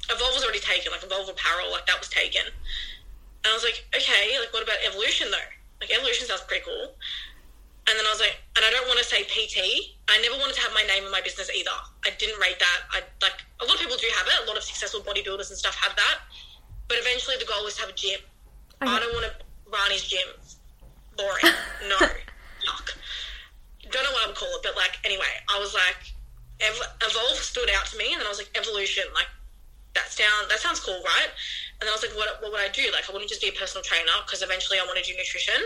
[0.06, 0.94] Evolve was already taken.
[0.94, 2.46] Like evolve apparel, like that was taken.
[2.46, 5.50] And I was like, okay, like what about evolution though?
[5.82, 6.94] Like evolution sounds pretty cool.
[7.86, 9.98] And then I was like, and I don't want to say PT.
[10.10, 11.74] I never wanted to have my name in my business either.
[12.02, 12.78] I didn't rate that.
[12.90, 14.42] I like a lot of people do have it.
[14.42, 16.22] A lot of successful bodybuilders and stuff have that.
[16.89, 18.20] But eventually, the goal was to have a gym.
[18.80, 20.28] I don't want to Rani's gym.
[21.16, 21.55] Boring.
[21.89, 21.97] No.
[22.66, 22.97] Yuck.
[23.91, 26.12] Don't know what I would call it, but like anyway, I was like,
[26.61, 29.28] Ev- evolve stood out to me, and then I was like, evolution, like
[29.95, 31.30] that sound that sounds cool, right?
[31.80, 32.89] And then I was like, what, what would I do?
[32.93, 35.61] Like, I wouldn't just be a personal trainer because eventually I want to do nutrition.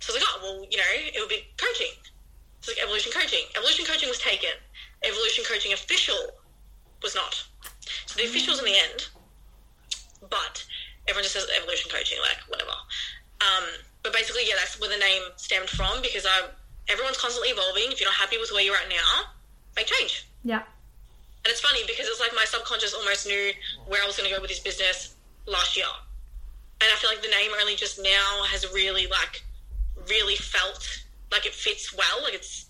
[0.00, 1.94] So I was like, oh, well, you know, it would be coaching.
[2.60, 3.46] So like evolution coaching.
[3.56, 4.50] Evolution coaching was taken.
[5.04, 6.18] Evolution coaching official
[7.02, 7.42] was not.
[8.06, 9.08] So the official's in the end,
[10.28, 10.64] but
[11.08, 12.74] everyone just says evolution coaching, like whatever.
[13.40, 13.64] Um,
[14.02, 16.48] but basically, yeah, that's where the name stemmed from because I
[16.88, 17.92] everyone's constantly evolving.
[17.92, 19.30] If you're not happy with where you're at now,
[19.76, 20.26] make change.
[20.44, 20.62] Yeah.
[21.44, 23.52] And it's funny because it's like my subconscious almost knew
[23.86, 25.14] where I was going to go with this business
[25.46, 25.88] last year.
[26.80, 29.42] And I feel like the name only just now has really like
[30.08, 30.84] really felt
[31.32, 32.66] like it fits well, like it's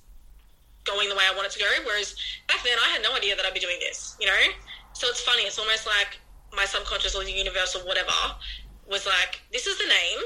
[0.85, 1.71] going the way I want it to go.
[1.85, 2.15] Whereas
[2.49, 4.43] back then I had no idea that I'd be doing this, you know?
[4.93, 6.19] So it's funny, it's almost like
[6.55, 8.13] my subconscious or the universe or whatever
[8.89, 10.19] was like, this is the name,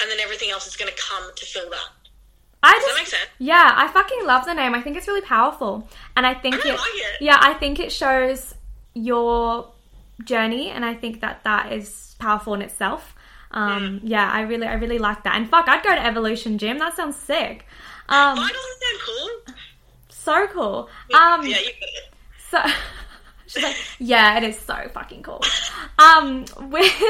[0.00, 1.88] and then everything else is going to come to fill that.
[2.62, 3.30] I Does just, that make sense?
[3.38, 4.74] Yeah, I fucking love the name.
[4.74, 7.20] I think it's really powerful, and I think I it, like it.
[7.20, 8.54] Yeah, I think it shows
[8.94, 9.70] your
[10.24, 13.14] journey, and I think that that is powerful in itself.
[13.50, 14.06] Um, Hmm.
[14.06, 15.36] Yeah, I really, I really like that.
[15.36, 16.78] And fuck, I'd go to Evolution Gym.
[16.78, 17.66] That sounds sick.
[18.08, 19.54] Um, Why doesn't sound cool?
[20.08, 20.88] so cool.
[21.14, 21.70] Um, yeah, you.
[22.50, 22.58] So
[23.54, 25.42] she's like, yeah, it is so fucking cool.
[25.98, 26.40] Um,
[26.70, 27.02] with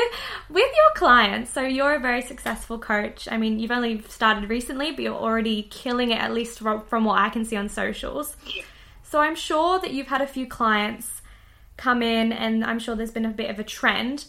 [0.51, 3.28] with your clients, so you're a very successful coach.
[3.30, 6.18] I mean, you've only started recently, but you're already killing it.
[6.18, 8.36] At least from, from what I can see on socials.
[9.03, 11.22] So I'm sure that you've had a few clients
[11.76, 14.26] come in, and I'm sure there's been a bit of a trend.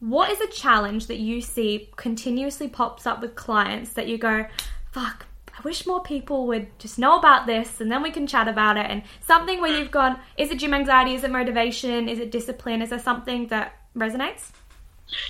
[0.00, 4.46] What is a challenge that you see continuously pops up with clients that you go,
[4.92, 5.26] fuck,
[5.58, 8.76] I wish more people would just know about this and then we can chat about
[8.76, 8.86] it?
[8.88, 11.14] And something where you've gone, is it gym anxiety?
[11.14, 12.08] Is it motivation?
[12.08, 12.80] Is it discipline?
[12.80, 14.52] Is there something that resonates?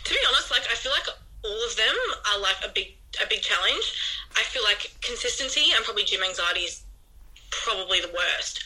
[0.05, 1.07] to be honest, like I feel like
[1.45, 1.97] all of them
[2.35, 2.89] are like a big
[3.25, 3.95] a big challenge.
[4.37, 6.83] I feel like consistency and probably gym anxiety is
[7.51, 8.63] probably the worst.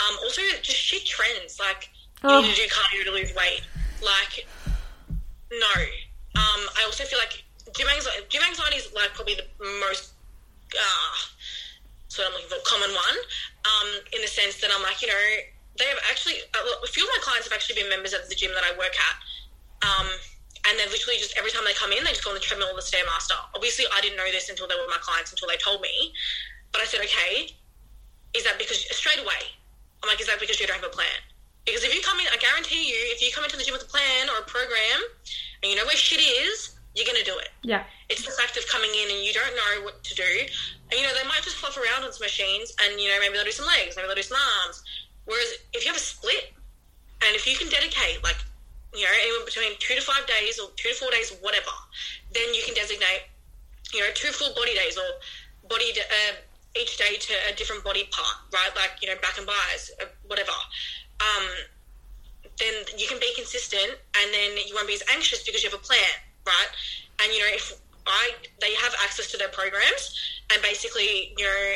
[0.00, 1.88] Um, also, just shit trends like
[2.24, 2.40] you Oh.
[2.42, 3.62] need to do cardio to lose weight.
[4.02, 4.46] Like,
[5.50, 5.82] no.
[6.34, 7.44] Um, I also feel like
[7.76, 9.46] gym anxiety, gym anxiety is like probably the
[9.80, 10.12] most.
[10.74, 11.14] Uh,
[12.02, 12.58] that's what I'm looking for.
[12.64, 13.18] Common one,
[13.66, 15.26] um, in the sense that I'm like, you know,
[15.78, 18.50] they have actually a few of my clients have actually been members of the gym
[18.56, 19.16] that I work at.
[19.84, 20.08] Um,
[20.66, 22.72] and they literally just every time they come in, they just go on the treadmill
[22.72, 23.38] or the stairmaster.
[23.54, 26.12] Obviously, I didn't know this until they were my clients until they told me.
[26.72, 27.52] But I said, okay,
[28.34, 29.54] is that because straight away?
[30.02, 31.20] I'm like, is that because you don't have a plan?
[31.64, 33.82] Because if you come in, I guarantee you, if you come into the gym with
[33.82, 35.02] a plan or a program,
[35.62, 37.50] and you know where shit is, you're gonna do it.
[37.62, 37.84] Yeah.
[38.08, 40.32] It's the fact of coming in and you don't know what to do.
[40.90, 43.34] And, you know, they might just fluff around on some machines and, you know, maybe
[43.34, 44.82] they'll do some legs, maybe they'll do some arms.
[45.26, 46.56] Whereas if you have a split
[47.22, 48.38] and if you can dedicate, like,
[48.94, 51.74] you know, anywhere between two to five days or two to four days, whatever,
[52.32, 53.28] then you can designate,
[53.92, 55.04] you know, two full body days or
[55.68, 56.34] body uh,
[56.76, 58.70] each day to a different body part, right?
[58.76, 60.52] Like you know, back and buys, uh, whatever.
[61.20, 61.46] Um,
[62.58, 65.78] then you can be consistent, and then you won't be as anxious because you have
[65.78, 66.16] a plan,
[66.46, 66.70] right?
[67.22, 67.72] And you know, if
[68.06, 68.30] I
[68.60, 70.14] they have access to their programs,
[70.52, 71.74] and basically, you know,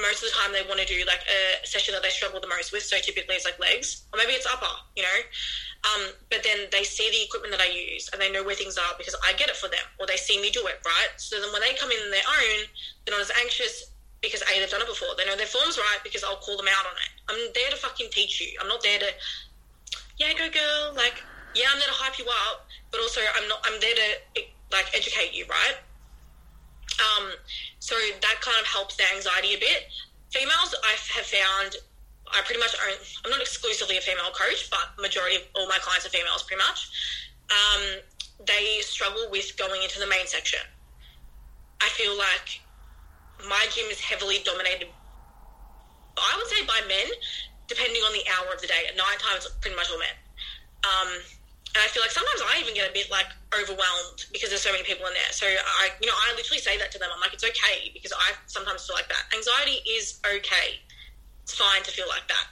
[0.00, 2.48] most of the time they want to do like a session that they struggle the
[2.48, 2.82] most with.
[2.82, 5.18] So typically it's like legs, or maybe it's upper, you know.
[5.86, 8.76] Um, but then they see the equipment that I use and they know where things
[8.76, 11.12] are because I get it for them, or they see me do it, right?
[11.16, 12.58] So then when they come in their own,
[13.04, 13.90] they're not as anxious
[14.20, 15.14] because A, they've done it before.
[15.16, 17.12] They know their form's right because I'll call them out on it.
[17.30, 18.58] I'm there to fucking teach you.
[18.60, 19.10] I'm not there to,
[20.18, 20.94] yeah, go girl.
[20.94, 21.22] Like,
[21.54, 23.60] yeah, I'm there to hype you up, but also I'm not.
[23.64, 25.76] I'm there to like educate you, right?
[26.98, 27.30] Um,
[27.78, 29.88] so that kind of helps the anxiety a bit.
[30.30, 31.76] Females, I have found,
[32.26, 32.98] I pretty much own.
[33.24, 36.60] I'm not exclusively a female coach, but majority of all my clients are females, pretty
[36.60, 36.90] much.
[37.48, 38.02] Um,
[38.44, 40.60] they struggle with going into the main section.
[41.80, 42.60] I feel like
[43.48, 44.88] my gym is heavily dominated.
[46.18, 47.08] I would say by men,
[47.68, 48.86] depending on the hour of the day.
[48.88, 50.16] At night time, it's pretty much all men.
[50.82, 51.08] Um,
[51.78, 54.74] and I feel like sometimes I even get a bit like overwhelmed because there's so
[54.74, 55.30] many people in there.
[55.30, 57.06] So I, you know, I literally say that to them.
[57.14, 59.30] I'm like, it's okay because I sometimes feel like that.
[59.30, 60.82] Anxiety is okay.
[61.46, 62.46] It's fine to feel like that.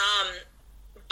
[0.00, 0.28] Um,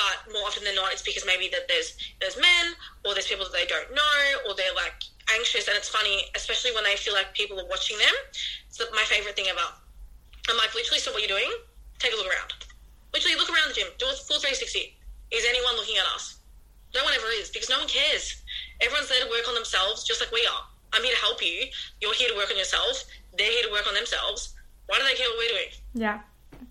[0.01, 1.93] but more often than not, it's because maybe that there's
[2.25, 2.73] there's men
[3.05, 4.97] or there's people that they don't know or they're like
[5.37, 5.69] anxious.
[5.69, 8.17] And it's funny, especially when they feel like people are watching them.
[8.73, 9.69] It's my favorite thing ever.
[10.49, 11.53] I'm like, literally, stop what you're doing.
[12.01, 12.65] Take a look around.
[13.13, 13.93] Literally, look around the gym.
[14.01, 14.97] Do a full 360.
[15.37, 16.41] Is anyone looking at us?
[16.95, 18.43] No one ever is because no one cares.
[18.81, 20.65] Everyone's there to work on themselves just like we are.
[20.93, 21.67] I'm here to help you.
[22.01, 23.05] You're here to work on yourself.
[23.37, 24.55] They're here to work on themselves.
[24.87, 25.69] Why do they care what we're doing?
[25.95, 26.21] Yeah.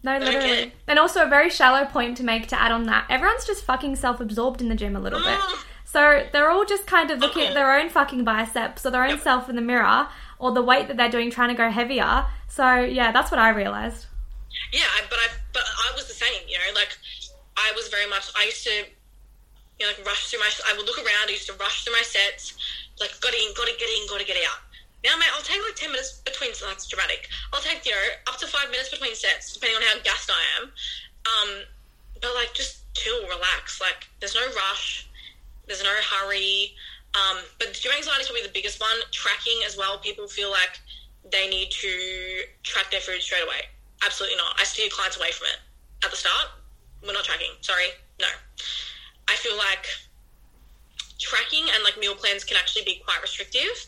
[0.04, 0.74] No, literally.
[0.88, 3.08] And also a very shallow point to make to add on that.
[3.10, 5.38] Everyone's just fucking self-absorbed in the gym a little bit.
[5.38, 5.64] Mm.
[5.86, 9.20] So they're all just kind of looking at their own fucking biceps or their own
[9.20, 10.08] self in the mirror
[10.40, 12.26] or the weight that they're doing trying to go heavier.
[12.48, 14.06] So yeah, that's what I realized.
[14.72, 16.42] Yeah, but I but I was the same.
[16.48, 16.98] You know, like
[17.58, 18.32] I was very much.
[18.38, 18.86] I used to,
[19.82, 20.52] you know, like rush through my.
[20.70, 21.26] I would look around.
[21.26, 22.54] I used to rush through my sets.
[23.02, 24.62] Like, got in, got to get in, got to get out.
[25.02, 26.54] Now, mate, I'll take like ten minutes between.
[26.54, 27.26] So that's dramatic.
[27.50, 30.44] I'll take you know up to five minutes between sets, depending on how gassed I
[30.62, 30.64] am.
[31.26, 31.50] Um,
[32.22, 33.82] but like just chill, relax.
[33.82, 35.10] Like, there's no rush.
[35.66, 36.78] There's no hurry.
[37.18, 39.02] Um, but gym anxiety is probably the biggest one.
[39.10, 39.98] Tracking as well.
[39.98, 40.78] People feel like
[41.26, 43.66] they need to track their food straight away.
[44.06, 44.54] Absolutely not.
[44.62, 45.60] I steer clients away from it
[46.06, 46.54] at the start.
[47.02, 47.58] We're not tracking.
[47.62, 47.90] Sorry.
[48.20, 48.30] No.
[49.32, 49.88] I feel like
[51.20, 53.88] tracking and like meal plans can actually be quite restrictive.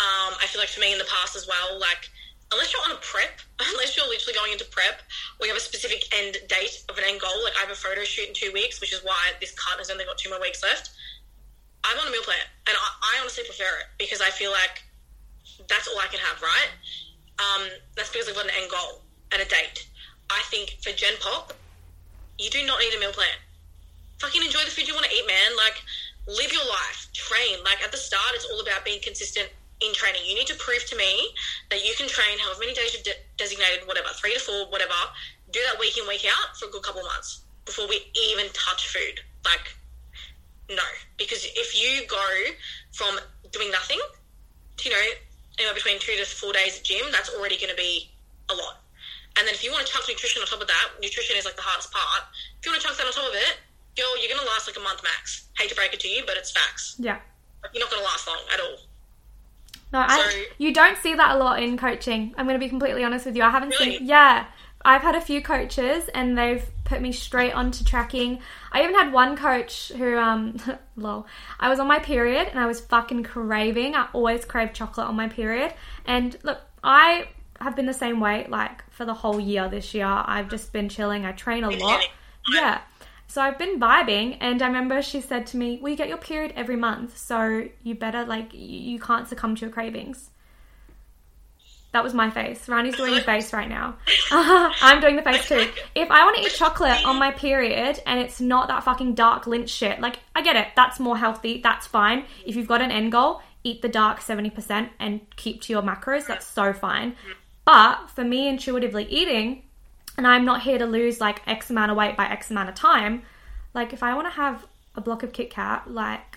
[0.00, 2.08] Um, I feel like for me in the past as well, like
[2.48, 5.04] unless you're on a prep, unless you're literally going into prep,
[5.36, 7.36] we have a specific end date of an end goal.
[7.44, 9.90] Like I have a photo shoot in two weeks, which is why this cut has
[9.90, 10.96] only got two more weeks left.
[11.84, 14.80] I'm on a meal plan, and I, I honestly prefer it because I feel like
[15.68, 16.72] that's all I can have, right?
[17.36, 19.88] Um, that's because I've got an end goal and a date.
[20.30, 21.52] I think for Gen Pop,
[22.38, 23.36] you do not need a meal plan.
[24.20, 25.56] Fucking enjoy the food you want to eat, man.
[25.56, 25.80] Like,
[26.28, 27.64] live your life, train.
[27.64, 29.48] Like, at the start, it's all about being consistent
[29.80, 30.20] in training.
[30.26, 31.32] You need to prove to me
[31.70, 34.96] that you can train however many days you've de- designated, whatever, three to four, whatever.
[35.52, 38.46] Do that week in, week out for a good couple of months before we even
[38.52, 39.20] touch food.
[39.44, 39.72] Like,
[40.68, 40.84] no.
[41.16, 42.20] Because if you go
[42.92, 43.18] from
[43.52, 43.98] doing nothing
[44.76, 45.02] to, you know,
[45.58, 48.10] anywhere between two to four days at gym, that's already going to be
[48.50, 48.84] a lot.
[49.38, 51.56] And then if you want to chuck nutrition on top of that, nutrition is like
[51.56, 52.28] the hardest part.
[52.58, 53.56] If you want to chuck that on top of it,
[53.96, 55.48] girl, you're to last like a month max.
[55.58, 56.96] Hate to break it to you, but it's facts.
[56.98, 57.18] Yeah.
[57.74, 58.76] You're not to last long at all.
[59.92, 62.32] No, I, you don't see that a lot in coaching.
[62.36, 63.42] I'm going to be completely honest with you.
[63.42, 63.98] I haven't Really?
[63.98, 64.06] seen.
[64.06, 64.46] Yeah,
[64.84, 68.40] I've had a few coaches, and they've put me straight onto tracking.
[68.72, 70.56] I even had one coach who, um,
[70.96, 71.26] lol,
[71.58, 73.96] I was on my period and I was fucking craving.
[73.96, 75.74] I always crave chocolate on my period,
[76.06, 77.28] and look, I
[77.60, 80.06] have been the same way like for the whole year this year.
[80.06, 81.26] I've just been chilling.
[81.26, 82.02] I train a lot.
[82.52, 82.80] Yeah.
[83.30, 86.18] So I've been vibing, and I remember she said to me, "Well, you get your
[86.18, 90.30] period every month, so you better like y- you can't succumb to your cravings."
[91.92, 92.68] That was my face.
[92.68, 93.98] Rani's doing the face right now.
[94.32, 95.64] I'm doing the face too.
[95.94, 99.44] If I want to eat chocolate on my period and it's not that fucking dark
[99.44, 102.24] Lindt shit, like I get it, that's more healthy, that's fine.
[102.44, 106.26] If you've got an end goal, eat the dark 70% and keep to your macros,
[106.26, 107.14] that's so fine.
[107.64, 109.64] But for me, intuitively eating,
[110.20, 112.74] and I'm not here to lose like X amount of weight by X amount of
[112.74, 113.22] time,
[113.72, 116.36] like if I want to have a block of Kit Kat, like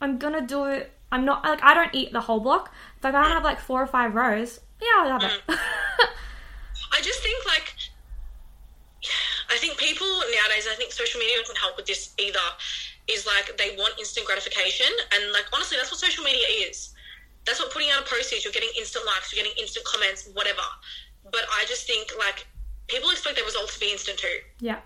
[0.00, 0.90] I'm gonna do it.
[1.12, 2.72] I'm not like I don't eat the whole block.
[2.96, 5.38] If I to have like four or five rows, yeah, I'll have it.
[5.46, 5.54] Mm.
[6.94, 7.74] I just think like
[9.50, 12.48] I think people nowadays I think social media doesn't help with this either
[13.06, 16.94] is like they want instant gratification and like honestly that's what social media is
[17.44, 18.46] That's what putting out a post is.
[18.46, 20.64] You're getting instant likes, you're getting instant comments, whatever.
[21.24, 22.46] But I just think like
[22.90, 24.38] people expect their results to be instant too.
[24.60, 24.78] Yeah.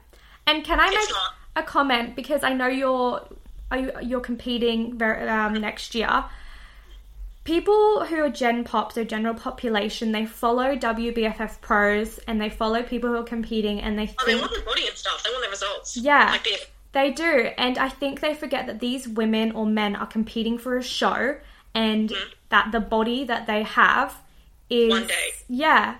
[0.46, 1.32] And can I It's make not.
[1.56, 3.26] a comment because I know you're
[3.72, 6.24] you, you're competing um, next year.
[7.44, 12.82] People who are Gen Pop, so general population, they follow WBFF pros and they follow
[12.82, 15.22] people who are competing and they Oh, they want the body and stuff.
[15.22, 15.96] They want the results.
[15.96, 16.30] Yeah.
[16.30, 16.70] Like.
[16.92, 20.76] They do, and I think they forget that these women or men are competing for
[20.78, 21.36] a show,
[21.74, 22.12] and
[22.50, 24.16] that the body that they have
[24.70, 25.30] is One day.
[25.48, 25.96] yeah,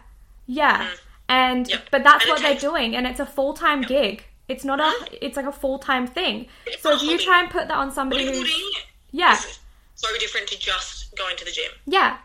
[0.47, 0.89] yeah,
[1.29, 1.89] and Yep.
[1.91, 4.25] but that's And what they're doing, and it's a full time gig.
[4.49, 4.93] It's not a,
[5.25, 6.47] it's like a full time thing.
[6.67, 7.25] It's So if a you hobby.
[7.25, 8.53] try and put that on somebody who's
[9.11, 9.37] yeah,
[9.95, 11.71] so different to just going to the gym.
[11.87, 12.19] yeah.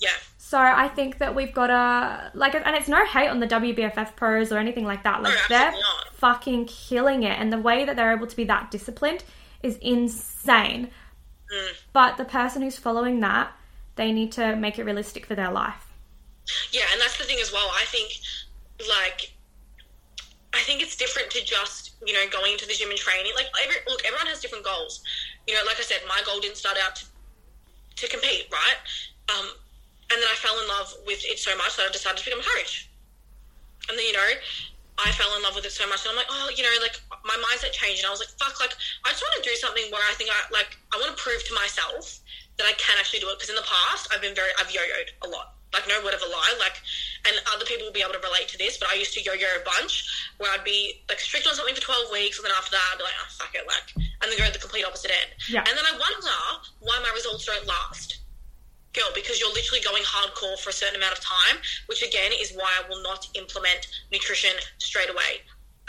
[0.00, 0.10] Yeah.
[0.36, 4.14] So I think that we've got to like, and it's no hate on the WBFF
[4.16, 5.22] pros or anything like that.
[5.22, 6.14] Like they're not.
[6.14, 9.24] fucking killing it, and the way that they're able to be that disciplined
[9.62, 10.90] is insane.
[11.52, 11.72] Mm.
[11.92, 13.52] But the person who's following that,
[13.96, 15.87] they need to make it realistic for their life.
[16.72, 17.68] Yeah, and that's the thing as well.
[17.74, 18.12] I think,
[18.88, 19.32] like,
[20.54, 23.32] I think it's different to just you know going into the gym and training.
[23.36, 25.02] Like, every, look, everyone has different goals.
[25.46, 27.04] You know, like I said, my goal didn't start out to,
[27.96, 28.80] to compete, right?
[29.28, 29.46] Um,
[30.10, 32.40] and then I fell in love with it so much that I decided to become
[32.40, 32.88] a coach.
[33.88, 34.32] And then you know,
[34.98, 37.00] I fell in love with it so much, and I'm like, oh, you know, like
[37.24, 38.72] my mindset changed, and I was like, fuck, like
[39.04, 41.44] I just want to do something where I think I like I want to prove
[41.44, 42.20] to myself
[42.58, 43.38] that I can actually do it.
[43.38, 45.57] Because in the past, I've been very, I've yo-yoed a lot.
[45.72, 46.54] Like no word of a lie.
[46.58, 46.80] Like,
[47.28, 49.46] and other people will be able to relate to this, but I used to yo-yo
[49.60, 50.06] a bunch
[50.38, 52.98] where I'd be like strict on something for 12 weeks, and then after that, I'd
[52.98, 55.30] be like, oh, fuck it, like, and then go at the complete opposite end.
[55.50, 55.66] Yeah.
[55.66, 56.38] And then I wonder
[56.80, 58.18] why my results don't last
[58.98, 62.52] girl because you're literally going hardcore for a certain amount of time which again is
[62.52, 65.44] why i will not implement nutrition straight away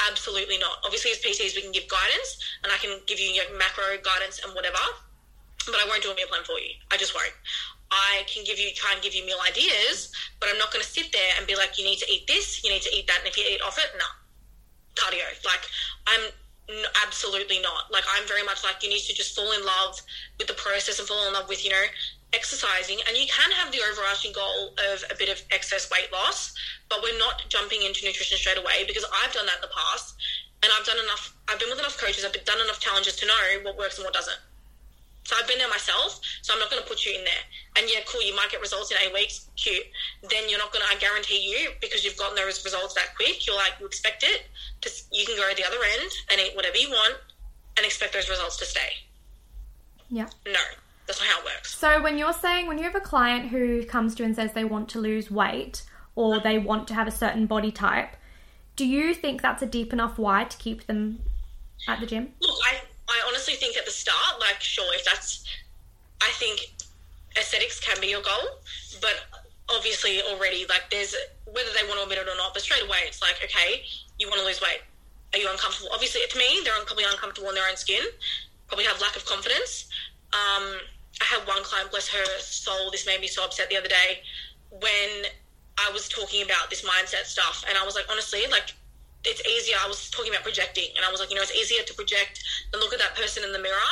[0.07, 3.41] absolutely not obviously as pts we can give guidance and i can give you, you
[3.43, 4.83] know, macro guidance and whatever
[5.65, 7.33] but i won't do a meal plan for you i just won't
[7.91, 10.89] i can give you try and give you meal ideas but i'm not going to
[10.89, 13.19] sit there and be like you need to eat this you need to eat that
[13.19, 14.05] and if you eat off it no
[14.99, 15.23] cardio.
[15.45, 15.63] Like
[16.07, 16.23] I'm
[17.05, 17.91] absolutely not.
[17.91, 19.99] Like I'm very much like you need to just fall in love
[20.37, 21.85] with the process and fall in love with you know
[22.33, 22.99] exercising.
[23.07, 26.53] And you can have the overarching goal of a bit of excess weight loss,
[26.89, 30.15] but we're not jumping into nutrition straight away because I've done that in the past,
[30.61, 31.33] and I've done enough.
[31.47, 32.25] I've been with enough coaches.
[32.25, 34.37] I've done enough challenges to know what works and what doesn't.
[35.29, 37.43] So I've been there myself, so I'm not going to put you in there.
[37.77, 39.83] And yeah, cool, you might get results in eight weeks, cute.
[40.27, 43.45] Then you're not going to, I guarantee you, because you've gotten those results that quick,
[43.45, 44.47] you're like, you expect it,
[44.81, 47.13] to, you can go to the other end and eat whatever you want
[47.77, 48.89] and expect those results to stay.
[50.09, 50.29] Yeah.
[50.47, 50.59] No,
[51.05, 51.77] that's not how it works.
[51.77, 54.53] So when you're saying when you have a client who comes to you and says
[54.53, 55.83] they want to lose weight
[56.15, 58.15] or they want to have a certain body type,
[58.75, 61.19] do you think that's a deep enough why to keep them
[61.87, 62.33] at the gym?
[62.41, 65.43] Look, I, I honestly think at the start, like, sure, if that's,
[66.21, 66.71] I think
[67.37, 68.61] aesthetics can be your goal,
[69.01, 69.25] but
[69.69, 72.99] obviously already, like, there's, whether they want to admit it or not, but straight away
[73.05, 73.83] it's like, okay,
[74.19, 74.81] you want to lose weight.
[75.33, 75.89] Are you uncomfortable?
[75.93, 78.03] Obviously, to me, they're probably uncomfortable in their own skin,
[78.67, 79.89] probably have lack of confidence.
[80.33, 80.79] Um,
[81.21, 84.21] I had one client, bless her soul, this made me so upset the other day
[84.71, 85.25] when
[85.77, 88.73] I was talking about this mindset stuff, and I was like, honestly, like,
[89.25, 89.75] it's easier.
[89.83, 92.43] I was talking about projecting, and I was like, you know, it's easier to project
[92.71, 93.91] than look at that person in the mirror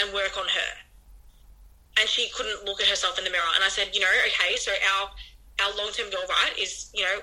[0.00, 0.70] and work on her.
[1.98, 4.56] And she couldn't look at herself in the mirror, and I said, you know, okay,
[4.56, 5.10] so our
[5.64, 7.20] our long term goal, right, is you know,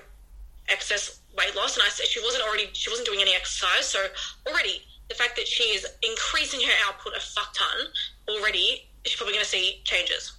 [0.68, 1.76] excess weight loss.
[1.76, 4.04] And I said she wasn't already she wasn't doing any exercise, so
[4.48, 7.86] already the fact that she is increasing her output a fuck ton
[8.28, 10.32] already, she's probably going to see changes.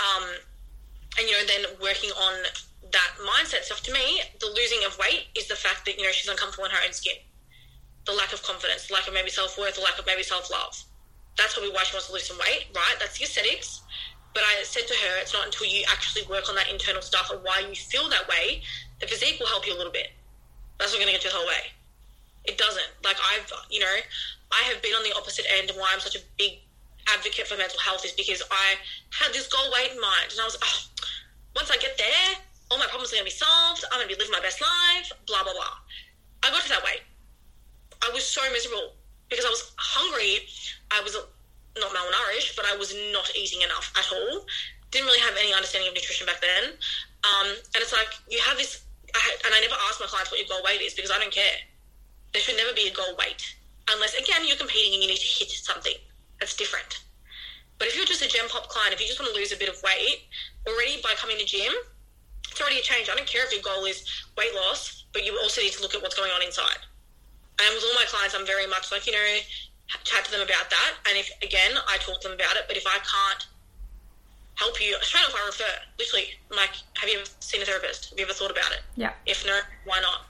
[0.00, 0.24] Um,
[1.18, 2.32] and you know, then working on
[2.92, 3.82] that mindset stuff.
[3.82, 6.70] To me, the losing of weight is the fact that you know she's uncomfortable in
[6.70, 7.16] her own skin,
[8.06, 10.50] the lack of confidence, the lack of maybe self worth, the lack of maybe self
[10.50, 10.74] love.
[11.36, 12.96] That's probably why she wants to lose some weight, right?
[12.98, 13.82] That's the aesthetics.
[14.34, 17.30] But I said to her, it's not until you actually work on that internal stuff
[17.32, 18.62] and why you feel that way,
[19.00, 20.12] the physique will help you a little bit.
[20.78, 21.74] That's not going to get you the whole way.
[22.44, 22.86] It doesn't.
[23.04, 23.96] Like I've, you know,
[24.52, 26.62] I have been on the opposite end, and why I'm such a big
[27.08, 28.74] advocate for mental health is because I
[29.10, 30.78] had this goal weight in mind, and I was, oh,
[31.56, 32.36] once I get there,
[32.70, 33.84] all my problems are going to be solved.
[33.90, 35.10] I'm going to be living my best life.
[35.26, 35.74] Blah blah blah.
[36.42, 37.02] I got to that weight.
[38.00, 38.94] I was so miserable
[39.28, 40.46] because I was hungry.
[40.90, 44.46] I was not malnourished, but I was not eating enough at all.
[44.90, 46.74] Didn't really have any understanding of nutrition back then.
[47.22, 48.82] Um, and it's like you have this,
[49.14, 51.30] I, and I never ask my clients what your goal weight is because I don't
[51.30, 51.60] care.
[52.32, 53.42] There should never be a goal weight
[53.90, 55.94] unless again you're competing and you need to hit something.
[56.38, 57.02] That's different.
[57.78, 59.56] But if you're just a gen pop client, if you just want to lose a
[59.56, 60.28] bit of weight,
[60.68, 61.72] already by coming to gym,
[62.60, 63.08] it's already a change.
[63.08, 64.04] I don't care if your goal is
[64.36, 66.84] weight loss, but you also need to look at what's going on inside.
[67.56, 69.32] And with all my clients, I'm very much like, you know,
[70.04, 70.92] chat to them about that.
[71.08, 73.48] And if, again, I talk to them about it, but if I can't
[74.56, 74.92] help you.
[75.00, 75.72] Straight off, I refer.
[75.98, 78.10] Literally, I'm like, have you ever seen a therapist?
[78.10, 78.84] Have you ever thought about it?
[78.94, 79.16] Yeah.
[79.24, 79.56] If no,
[79.88, 80.28] why not?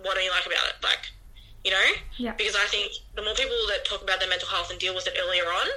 [0.00, 0.80] What do you like about it?
[0.80, 1.12] Like,
[1.60, 1.88] you know?
[2.16, 2.32] Yeah.
[2.40, 5.06] Because I think the more people that talk about their mental health and deal with
[5.06, 5.68] it earlier on,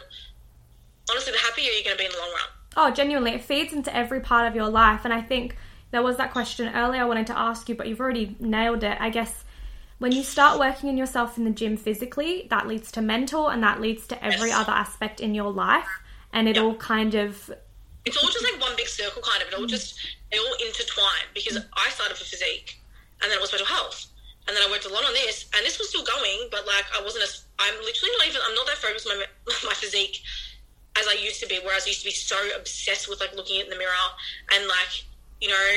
[1.12, 2.52] honestly, the happier you're going to be in the long run.
[2.78, 5.02] Oh, genuinely, it feeds into every part of your life.
[5.04, 5.58] And I think
[5.92, 8.98] there was that question earlier I wanted to ask you, but you've already nailed it.
[9.00, 9.44] I guess
[10.00, 13.62] when you start working on yourself in the gym physically, that leads to mental and
[13.62, 14.60] that leads to every Yes.
[14.62, 15.88] other aspect in your life.
[16.34, 17.52] And it all kind of,
[18.06, 19.50] It's all just like one big circle, kind of.
[19.50, 20.00] It all just
[20.32, 22.80] they all intertwine because I started for physique,
[23.22, 24.08] and then it was mental health,
[24.48, 26.86] and then I worked a lot on this, and this was still going, but like
[26.98, 29.26] I wasn't as I'm literally not even I'm not that focused on my
[29.68, 30.24] my physique
[30.98, 31.60] as I used to be.
[31.64, 34.08] Whereas I used to be so obsessed with like looking in the mirror
[34.54, 35.06] and like
[35.40, 35.70] you know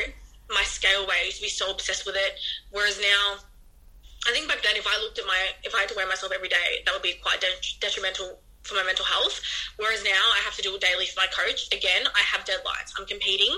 [0.51, 1.23] my scale weight.
[1.23, 2.39] I used to be so obsessed with it.
[2.71, 3.41] Whereas now,
[4.27, 6.33] I think back then, if I looked at my if I had to weigh myself
[6.35, 9.41] every day, that would be quite de- detrimental for my mental health.
[9.77, 11.69] Whereas now, I have to do it daily for my coach.
[11.73, 12.93] Again, I have deadlines.
[12.99, 13.57] I'm competing.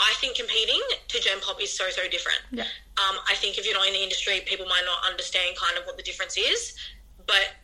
[0.00, 2.38] I think competing to Gen Pop is so so different.
[2.52, 2.62] Yeah.
[2.98, 5.84] Um, I think if you're not in the industry, people might not understand kind of
[5.86, 6.74] what the difference is.
[7.26, 7.54] But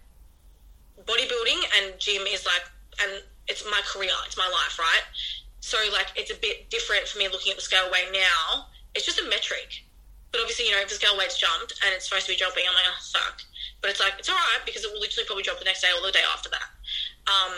[1.07, 2.63] bodybuilding and gym is like,
[3.03, 5.05] and it's my career, it's my life, right?
[5.61, 8.67] So like, it's a bit different for me looking at the scale weight now.
[8.95, 9.85] It's just a metric.
[10.31, 12.65] But obviously, you know, if the scale weight's jumped and it's supposed to be jumping,
[12.67, 13.41] I'm like, oh, fuck.
[13.81, 15.89] But it's like, it's all right because it will literally probably drop the next day
[15.95, 16.69] or the day after that.
[17.31, 17.55] Um,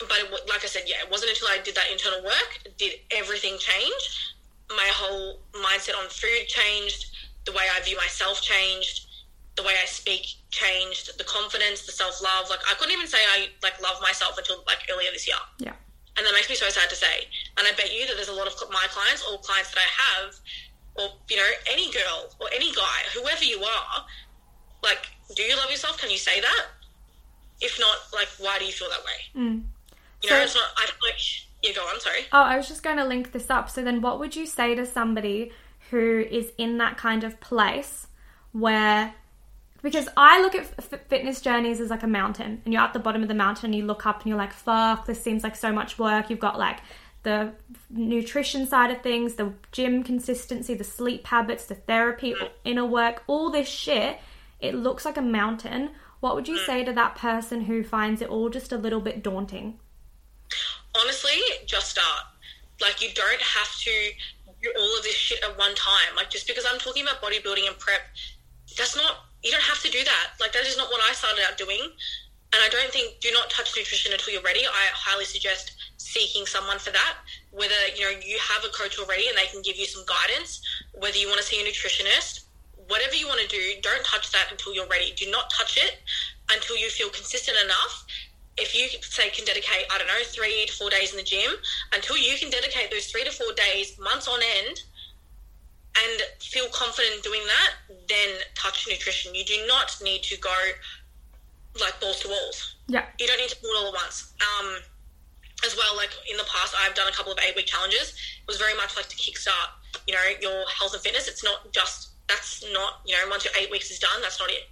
[0.00, 3.00] but it, like I said, yeah, it wasn't until I did that internal work did
[3.10, 4.34] everything change.
[4.68, 7.12] My whole mindset on food changed.
[7.44, 9.06] The way I view myself changed.
[9.60, 11.18] The way I speak changed.
[11.18, 12.48] The confidence, the self love.
[12.48, 15.76] Like I couldn't even say I like love myself until like earlier this year yeah.
[16.16, 17.28] and that makes me so sad to say.
[17.58, 19.90] And I bet you that there's a lot of my clients or clients that I
[20.00, 20.34] have,
[20.96, 24.04] or you know, any girl or any guy, whoever you are,
[24.82, 25.06] like,
[25.36, 25.98] do you love yourself?
[26.00, 26.66] Can you say that?
[27.60, 29.42] If not, like, why do you feel that way?
[29.42, 29.62] Mm.
[30.22, 30.64] You know, So- it's not.
[30.76, 31.20] I don't like.
[31.62, 32.00] You go on.
[32.00, 32.20] Sorry.
[32.32, 33.68] Oh, I was just going to link this up.
[33.68, 35.52] So then, what would you say to somebody
[35.90, 38.06] who is in that kind of place
[38.52, 39.14] where,
[39.82, 42.98] because I look at f- fitness journeys as like a mountain, and you're at the
[42.98, 45.56] bottom of the mountain, and you look up, and you're like, "Fuck, this seems like
[45.56, 46.80] so much work." You've got like
[47.22, 47.52] the
[47.90, 53.50] nutrition side of things, the gym consistency, the sleep habits, the therapy, inner work, all
[53.50, 54.18] this shit.
[54.60, 55.90] It looks like a mountain.
[56.20, 56.66] What would you mm.
[56.66, 59.78] say to that person who finds it all just a little bit daunting?
[60.96, 62.24] honestly, just start.
[62.80, 63.90] Like, you don't have to
[64.62, 66.16] do all of this shit at one time.
[66.16, 68.02] Like, just because I'm talking about bodybuilding and prep,
[68.76, 70.26] that's not, you don't have to do that.
[70.40, 71.80] Like, that is not what I started out doing.
[72.52, 74.66] And I don't think, do not touch nutrition until you're ready.
[74.66, 77.14] I highly suggest seeking someone for that.
[77.52, 80.60] Whether, you know, you have a coach already and they can give you some guidance,
[80.98, 82.46] whether you want to see a nutritionist,
[82.88, 85.14] whatever you want to do, don't touch that until you're ready.
[85.16, 86.02] Do not touch it
[86.50, 88.04] until you feel consistent enough
[88.60, 91.50] if you say can dedicate, I don't know, three to four days in the gym,
[91.94, 94.82] until you can dedicate those three to four days, months on end,
[95.96, 99.34] and feel confident in doing that, then touch nutrition.
[99.34, 100.54] You do not need to go
[101.80, 102.76] like balls to walls.
[102.88, 103.06] Yeah.
[103.18, 104.34] You don't need to do it all at once.
[104.40, 104.76] Um,
[105.64, 108.14] as well, like in the past, I've done a couple of eight week challenges.
[108.42, 109.76] It was very much like to kickstart,
[110.06, 111.28] you know, your health and fitness.
[111.28, 114.48] It's not just that's not you know once your eight weeks is done, that's not
[114.50, 114.70] it,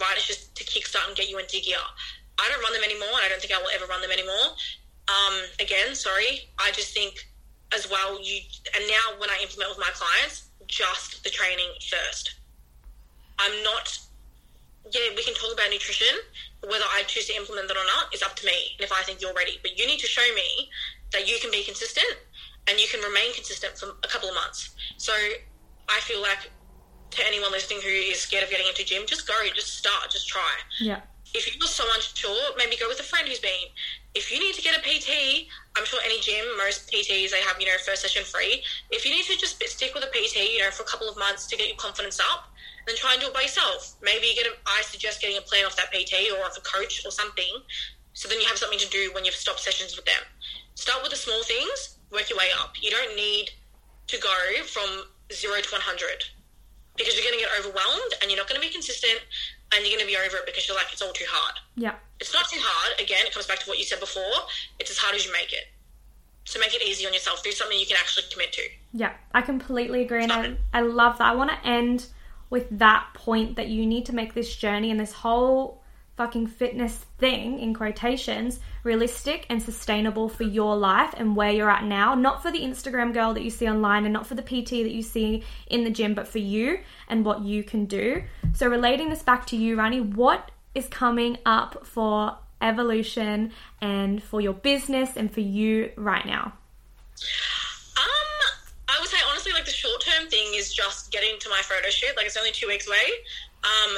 [0.00, 0.14] right?
[0.16, 1.82] It's just to kickstart and get you into gear.
[2.38, 4.56] I don't run them anymore, and I don't think I will ever run them anymore.
[5.10, 6.48] Um, again, sorry.
[6.58, 7.26] I just think
[7.74, 8.22] as well.
[8.22, 8.40] You
[8.74, 12.34] and now when I implement with my clients, just the training first.
[13.38, 13.98] I'm not.
[14.92, 16.16] Yeah, we can talk about nutrition.
[16.62, 19.02] Whether I choose to implement that or not is up to me, and if I
[19.02, 19.58] think you're ready.
[19.62, 20.68] But you need to show me
[21.12, 22.06] that you can be consistent
[22.68, 24.70] and you can remain consistent for a couple of months.
[24.96, 25.12] So
[25.88, 26.50] I feel like
[27.10, 30.28] to anyone listening who is scared of getting into gym, just go, just start, just
[30.28, 31.00] try Yeah.
[31.34, 33.68] if you're so unsure, maybe go with a friend who's been.
[34.14, 35.46] If you need to get a PT,
[35.76, 38.62] I'm sure any gym, most PTs, they have, you know, first session free.
[38.90, 41.16] If you need to just stick with a PT, you know, for a couple of
[41.16, 42.50] months to get your confidence up,
[42.86, 43.94] then try and do it by yourself.
[44.02, 46.60] Maybe you get a, I suggest getting a plan off that PT or off a
[46.62, 47.62] coach or something,
[48.14, 50.22] so then you have something to do when you've stopped sessions with them.
[50.74, 52.74] Start with the small things, work your way up.
[52.82, 53.50] You don't need
[54.08, 56.24] to go from zero to 100
[56.96, 59.20] because you're going to get overwhelmed and you're not going to be consistent
[59.72, 61.60] and you're going to be over it because you're like, it's all too hard.
[61.76, 61.94] Yeah.
[62.18, 63.00] It's not too hard.
[63.00, 64.22] Again, it comes back to what you said before.
[64.78, 65.64] It's as hard as you make it.
[66.44, 67.42] So make it easy on yourself.
[67.42, 68.62] Do something you can actually commit to.
[68.92, 71.28] Yeah, I completely agree, and I, I love that.
[71.28, 72.06] I want to end
[72.48, 75.82] with that point that you need to make this journey and this whole
[76.16, 81.84] fucking fitness thing in quotations realistic and sustainable for your life and where you're at
[81.84, 84.70] now not for the instagram girl that you see online and not for the pt
[84.70, 86.78] that you see in the gym but for you
[87.08, 88.22] and what you can do
[88.54, 94.40] so relating this back to you rani what is coming up for evolution and for
[94.40, 96.52] your business and for you right now?
[97.96, 98.40] Um,
[98.88, 101.88] I would say honestly, like the short term thing is just getting to my photo
[101.90, 102.16] shoot.
[102.16, 102.96] Like it's only two weeks away.
[103.64, 103.96] Um,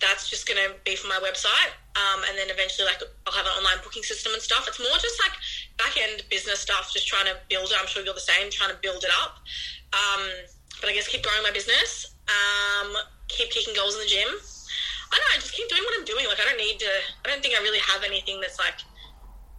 [0.00, 1.72] that's just going to be for my website.
[1.94, 4.66] Um, and then eventually, like I'll have an online booking system and stuff.
[4.66, 5.34] It's more just like
[5.78, 7.76] back end business stuff, just trying to build it.
[7.78, 9.38] I'm sure you're the same, trying to build it up.
[9.94, 10.22] Um,
[10.80, 12.14] but I guess keep growing my business.
[12.26, 14.26] Um, keep kicking goals in the gym.
[14.26, 15.36] I don't know.
[15.36, 16.26] I just keep doing what I'm doing.
[16.26, 16.92] Like I don't need to.
[17.22, 18.82] I don't think I really have anything that's like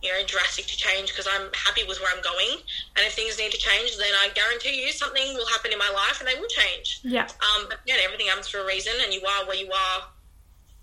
[0.06, 2.62] you know, drastic to change because I'm happy with where I'm going.
[2.96, 5.90] And if things need to change, then I guarantee you something will happen in my
[5.90, 7.02] life and they will change.
[7.04, 7.26] Yeah.
[7.26, 10.00] Um, but yeah, everything happens for a reason and you are where you are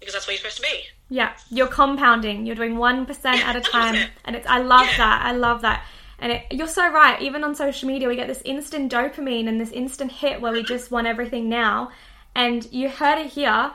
[0.02, 0.84] because that's where you're supposed to be.
[1.10, 2.44] Yeah, you're compounding.
[2.44, 4.10] You're doing 1% at a time.
[4.24, 4.96] And it's I love Yeah.
[4.96, 5.22] that.
[5.24, 5.84] I love that.
[6.18, 7.20] And it, you're so right.
[7.22, 10.60] Even on social media, we get this instant dopamine and this instant hit where we
[10.60, 10.68] mm-hmm.
[10.68, 11.90] just want everything now.
[12.34, 13.72] And you heard it here.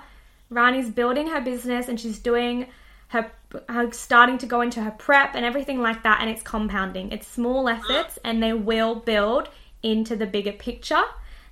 [0.49, 2.67] Rani's building her business and she's doing
[3.09, 3.31] her,
[3.69, 6.19] her starting to go into her prep and everything like that.
[6.19, 7.11] And it's compounding.
[7.11, 7.79] It's small mm-hmm.
[7.79, 9.49] efforts and they will build
[9.83, 11.03] into the bigger picture.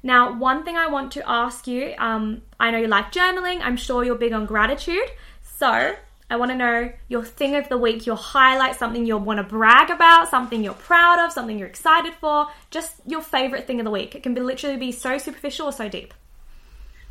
[0.05, 3.75] Now, one thing I want to ask you um, I know you like journaling, I'm
[3.75, 5.09] sure you're big on gratitude.
[5.41, 5.95] So,
[6.29, 9.43] I want to know your thing of the week, your highlight, something you'll want to
[9.43, 13.83] brag about, something you're proud of, something you're excited for, just your favorite thing of
[13.83, 14.13] the week.
[14.13, 16.13] It can be literally be so superficial or so deep.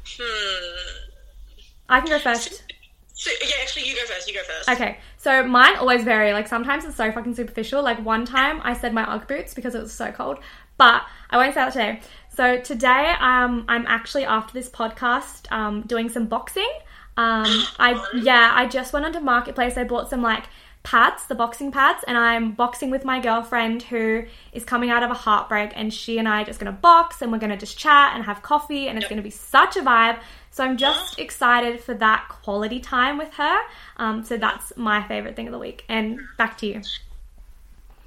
[0.07, 1.01] Hmm.
[1.88, 2.62] I can go first.
[3.14, 4.28] So, yeah, actually, you go first.
[4.28, 4.68] You go first.
[4.68, 6.32] Okay, so mine always vary.
[6.32, 7.82] Like sometimes it's so fucking superficial.
[7.82, 10.38] Like one time I said my UGG boots because it was so cold,
[10.76, 12.01] but I won't say that today.
[12.35, 16.68] So today, um, I'm actually after this podcast, um, doing some boxing.
[17.16, 17.47] Um,
[17.78, 19.76] I yeah, I just went onto marketplace.
[19.76, 20.47] I bought some like
[20.82, 25.12] pads, the boxing pads, and I'm boxing with my girlfriend who is coming out of
[25.12, 28.16] a heartbreak, and she and I are just gonna box, and we're gonna just chat
[28.16, 30.18] and have coffee, and it's gonna be such a vibe.
[30.51, 33.59] So I'm just excited for that quality time with her.
[33.97, 35.85] Um, so that's my favorite thing of the week.
[35.89, 36.82] And back to you.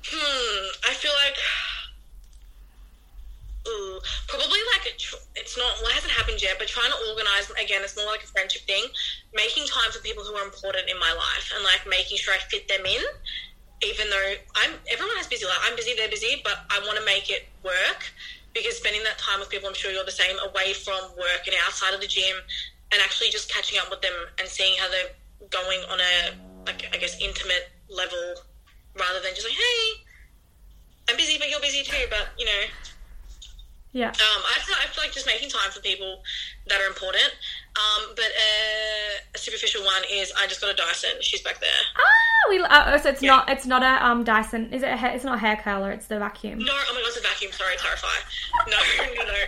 [0.03, 0.67] Hmm.
[0.86, 1.38] I feel like.
[3.68, 7.51] Ooh, probably like tr- it's not well, it hasn't happened yet, but trying to organize
[7.59, 8.84] again, it's more like a friendship thing.
[9.36, 12.39] Making time for people who are important in my life and like making sure I
[12.47, 13.03] fit them in,
[13.84, 15.59] even though I'm everyone has busy life.
[15.68, 18.07] I'm busy, they're busy, but I want to make it work
[18.53, 21.55] because spending that time with people, I'm sure you're the same, away from work and
[21.68, 22.39] outside of the gym,
[22.91, 25.11] and actually just catching up with them and seeing how they're
[25.51, 26.13] going on a
[26.65, 28.47] like I guess intimate level,
[28.95, 30.07] rather than just like hey,
[31.09, 32.07] I'm busy, but you're busy too.
[32.09, 32.63] But you know,
[33.98, 34.10] Yeah.
[34.14, 36.22] um, I feel, I feel like just making time for people
[36.68, 37.34] that are important.
[37.74, 41.18] Um, but uh, a superficial one is I just got a Dyson.
[41.22, 41.82] She's back there.
[41.98, 42.60] Ah, we.
[42.62, 43.50] Uh, oh, so it's not.
[43.50, 44.72] It's not a um Dyson.
[44.72, 44.89] Is it?
[44.89, 45.89] A hair, it's not a hair curler.
[45.89, 46.60] It's the vacuum.
[46.60, 47.52] No, oh my god, it's a vacuum.
[47.52, 48.08] Sorry, clarify.
[48.70, 49.41] No, no, no.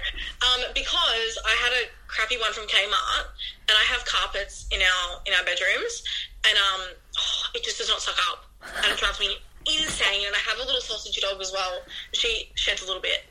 [0.47, 3.25] Um, because I had a crappy one from Kmart,
[3.67, 6.03] and I have carpets in our in our bedrooms,
[6.47, 6.81] and um,
[7.19, 8.45] oh, it just does not suck up,
[8.81, 10.25] and it drives me insane.
[10.25, 11.81] And I have a little sausage dog as well.
[12.13, 13.25] She sheds a little bit,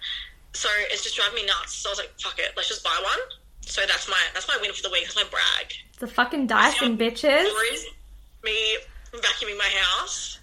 [0.52, 1.74] so it's just driving me nuts.
[1.74, 3.18] So I was like, fuck it, let's just buy one.
[3.60, 5.04] So that's my that's my win for the week.
[5.04, 5.72] That's my brag.
[5.92, 7.44] It's a fucking Dyson, bitches.
[8.42, 8.78] Me
[9.12, 10.38] vacuuming my house.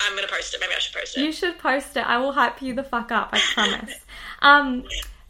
[0.00, 0.60] I'm gonna post it.
[0.60, 1.20] Maybe I should post it.
[1.20, 2.06] You should post it.
[2.06, 3.30] I will hype you the fuck up.
[3.32, 3.94] I promise.
[4.42, 4.84] um.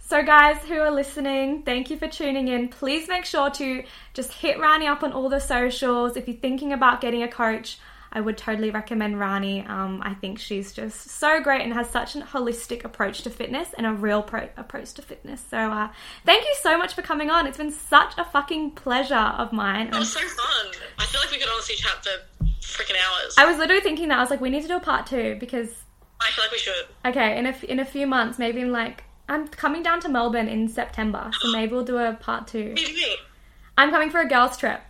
[0.09, 2.69] So, guys who are listening, thank you for tuning in.
[2.69, 3.83] Please make sure to
[4.15, 6.17] just hit Rani up on all the socials.
[6.17, 7.79] If you're thinking about getting a coach,
[8.17, 9.61] I would totally recommend Rani.
[9.67, 13.69] Um, I think she's just so great and has such a holistic approach to fitness
[13.77, 15.45] and a real pro- approach to fitness.
[15.51, 15.91] So, uh,
[16.25, 17.47] thank you so much for coming on.
[17.47, 19.89] It's been such a fucking pleasure of mine.
[19.89, 20.73] It was so fun.
[20.99, 23.35] I feel like we could honestly chat for freaking hours.
[23.37, 25.37] I was literally thinking that I was like, we need to do a part two
[25.39, 25.69] because
[26.19, 26.87] I feel like we should.
[27.05, 30.09] Okay, in a, f- in a few months, maybe in like I'm coming down to
[30.09, 32.69] Melbourne in September, so maybe we'll do a part two.
[32.71, 33.17] What do you mean?
[33.77, 34.81] I'm coming for a girls' trip,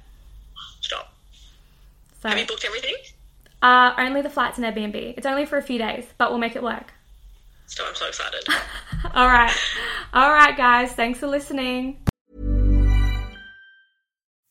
[0.81, 1.13] Stop.
[2.23, 2.95] so Have you booked everything?
[3.67, 5.15] Uh, only the flights and Airbnb.
[5.17, 6.93] It's only for a few days, but we'll make it work.
[7.67, 8.45] So I'm so excited.
[9.15, 9.55] All right,
[10.13, 10.93] all right, guys.
[10.93, 11.99] Thanks for listening.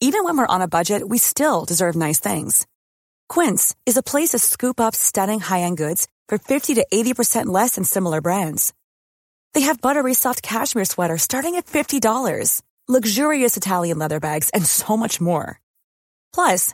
[0.01, 2.67] Even when we're on a budget, we still deserve nice things.
[3.27, 7.75] Quince is a place to scoop up stunning high-end goods for 50 to 80% less
[7.75, 8.73] than similar brands.
[9.53, 14.95] They have buttery soft cashmere sweaters starting at $50, luxurious Italian leather bags, and so
[14.95, 15.59] much more.
[16.33, 16.73] Plus,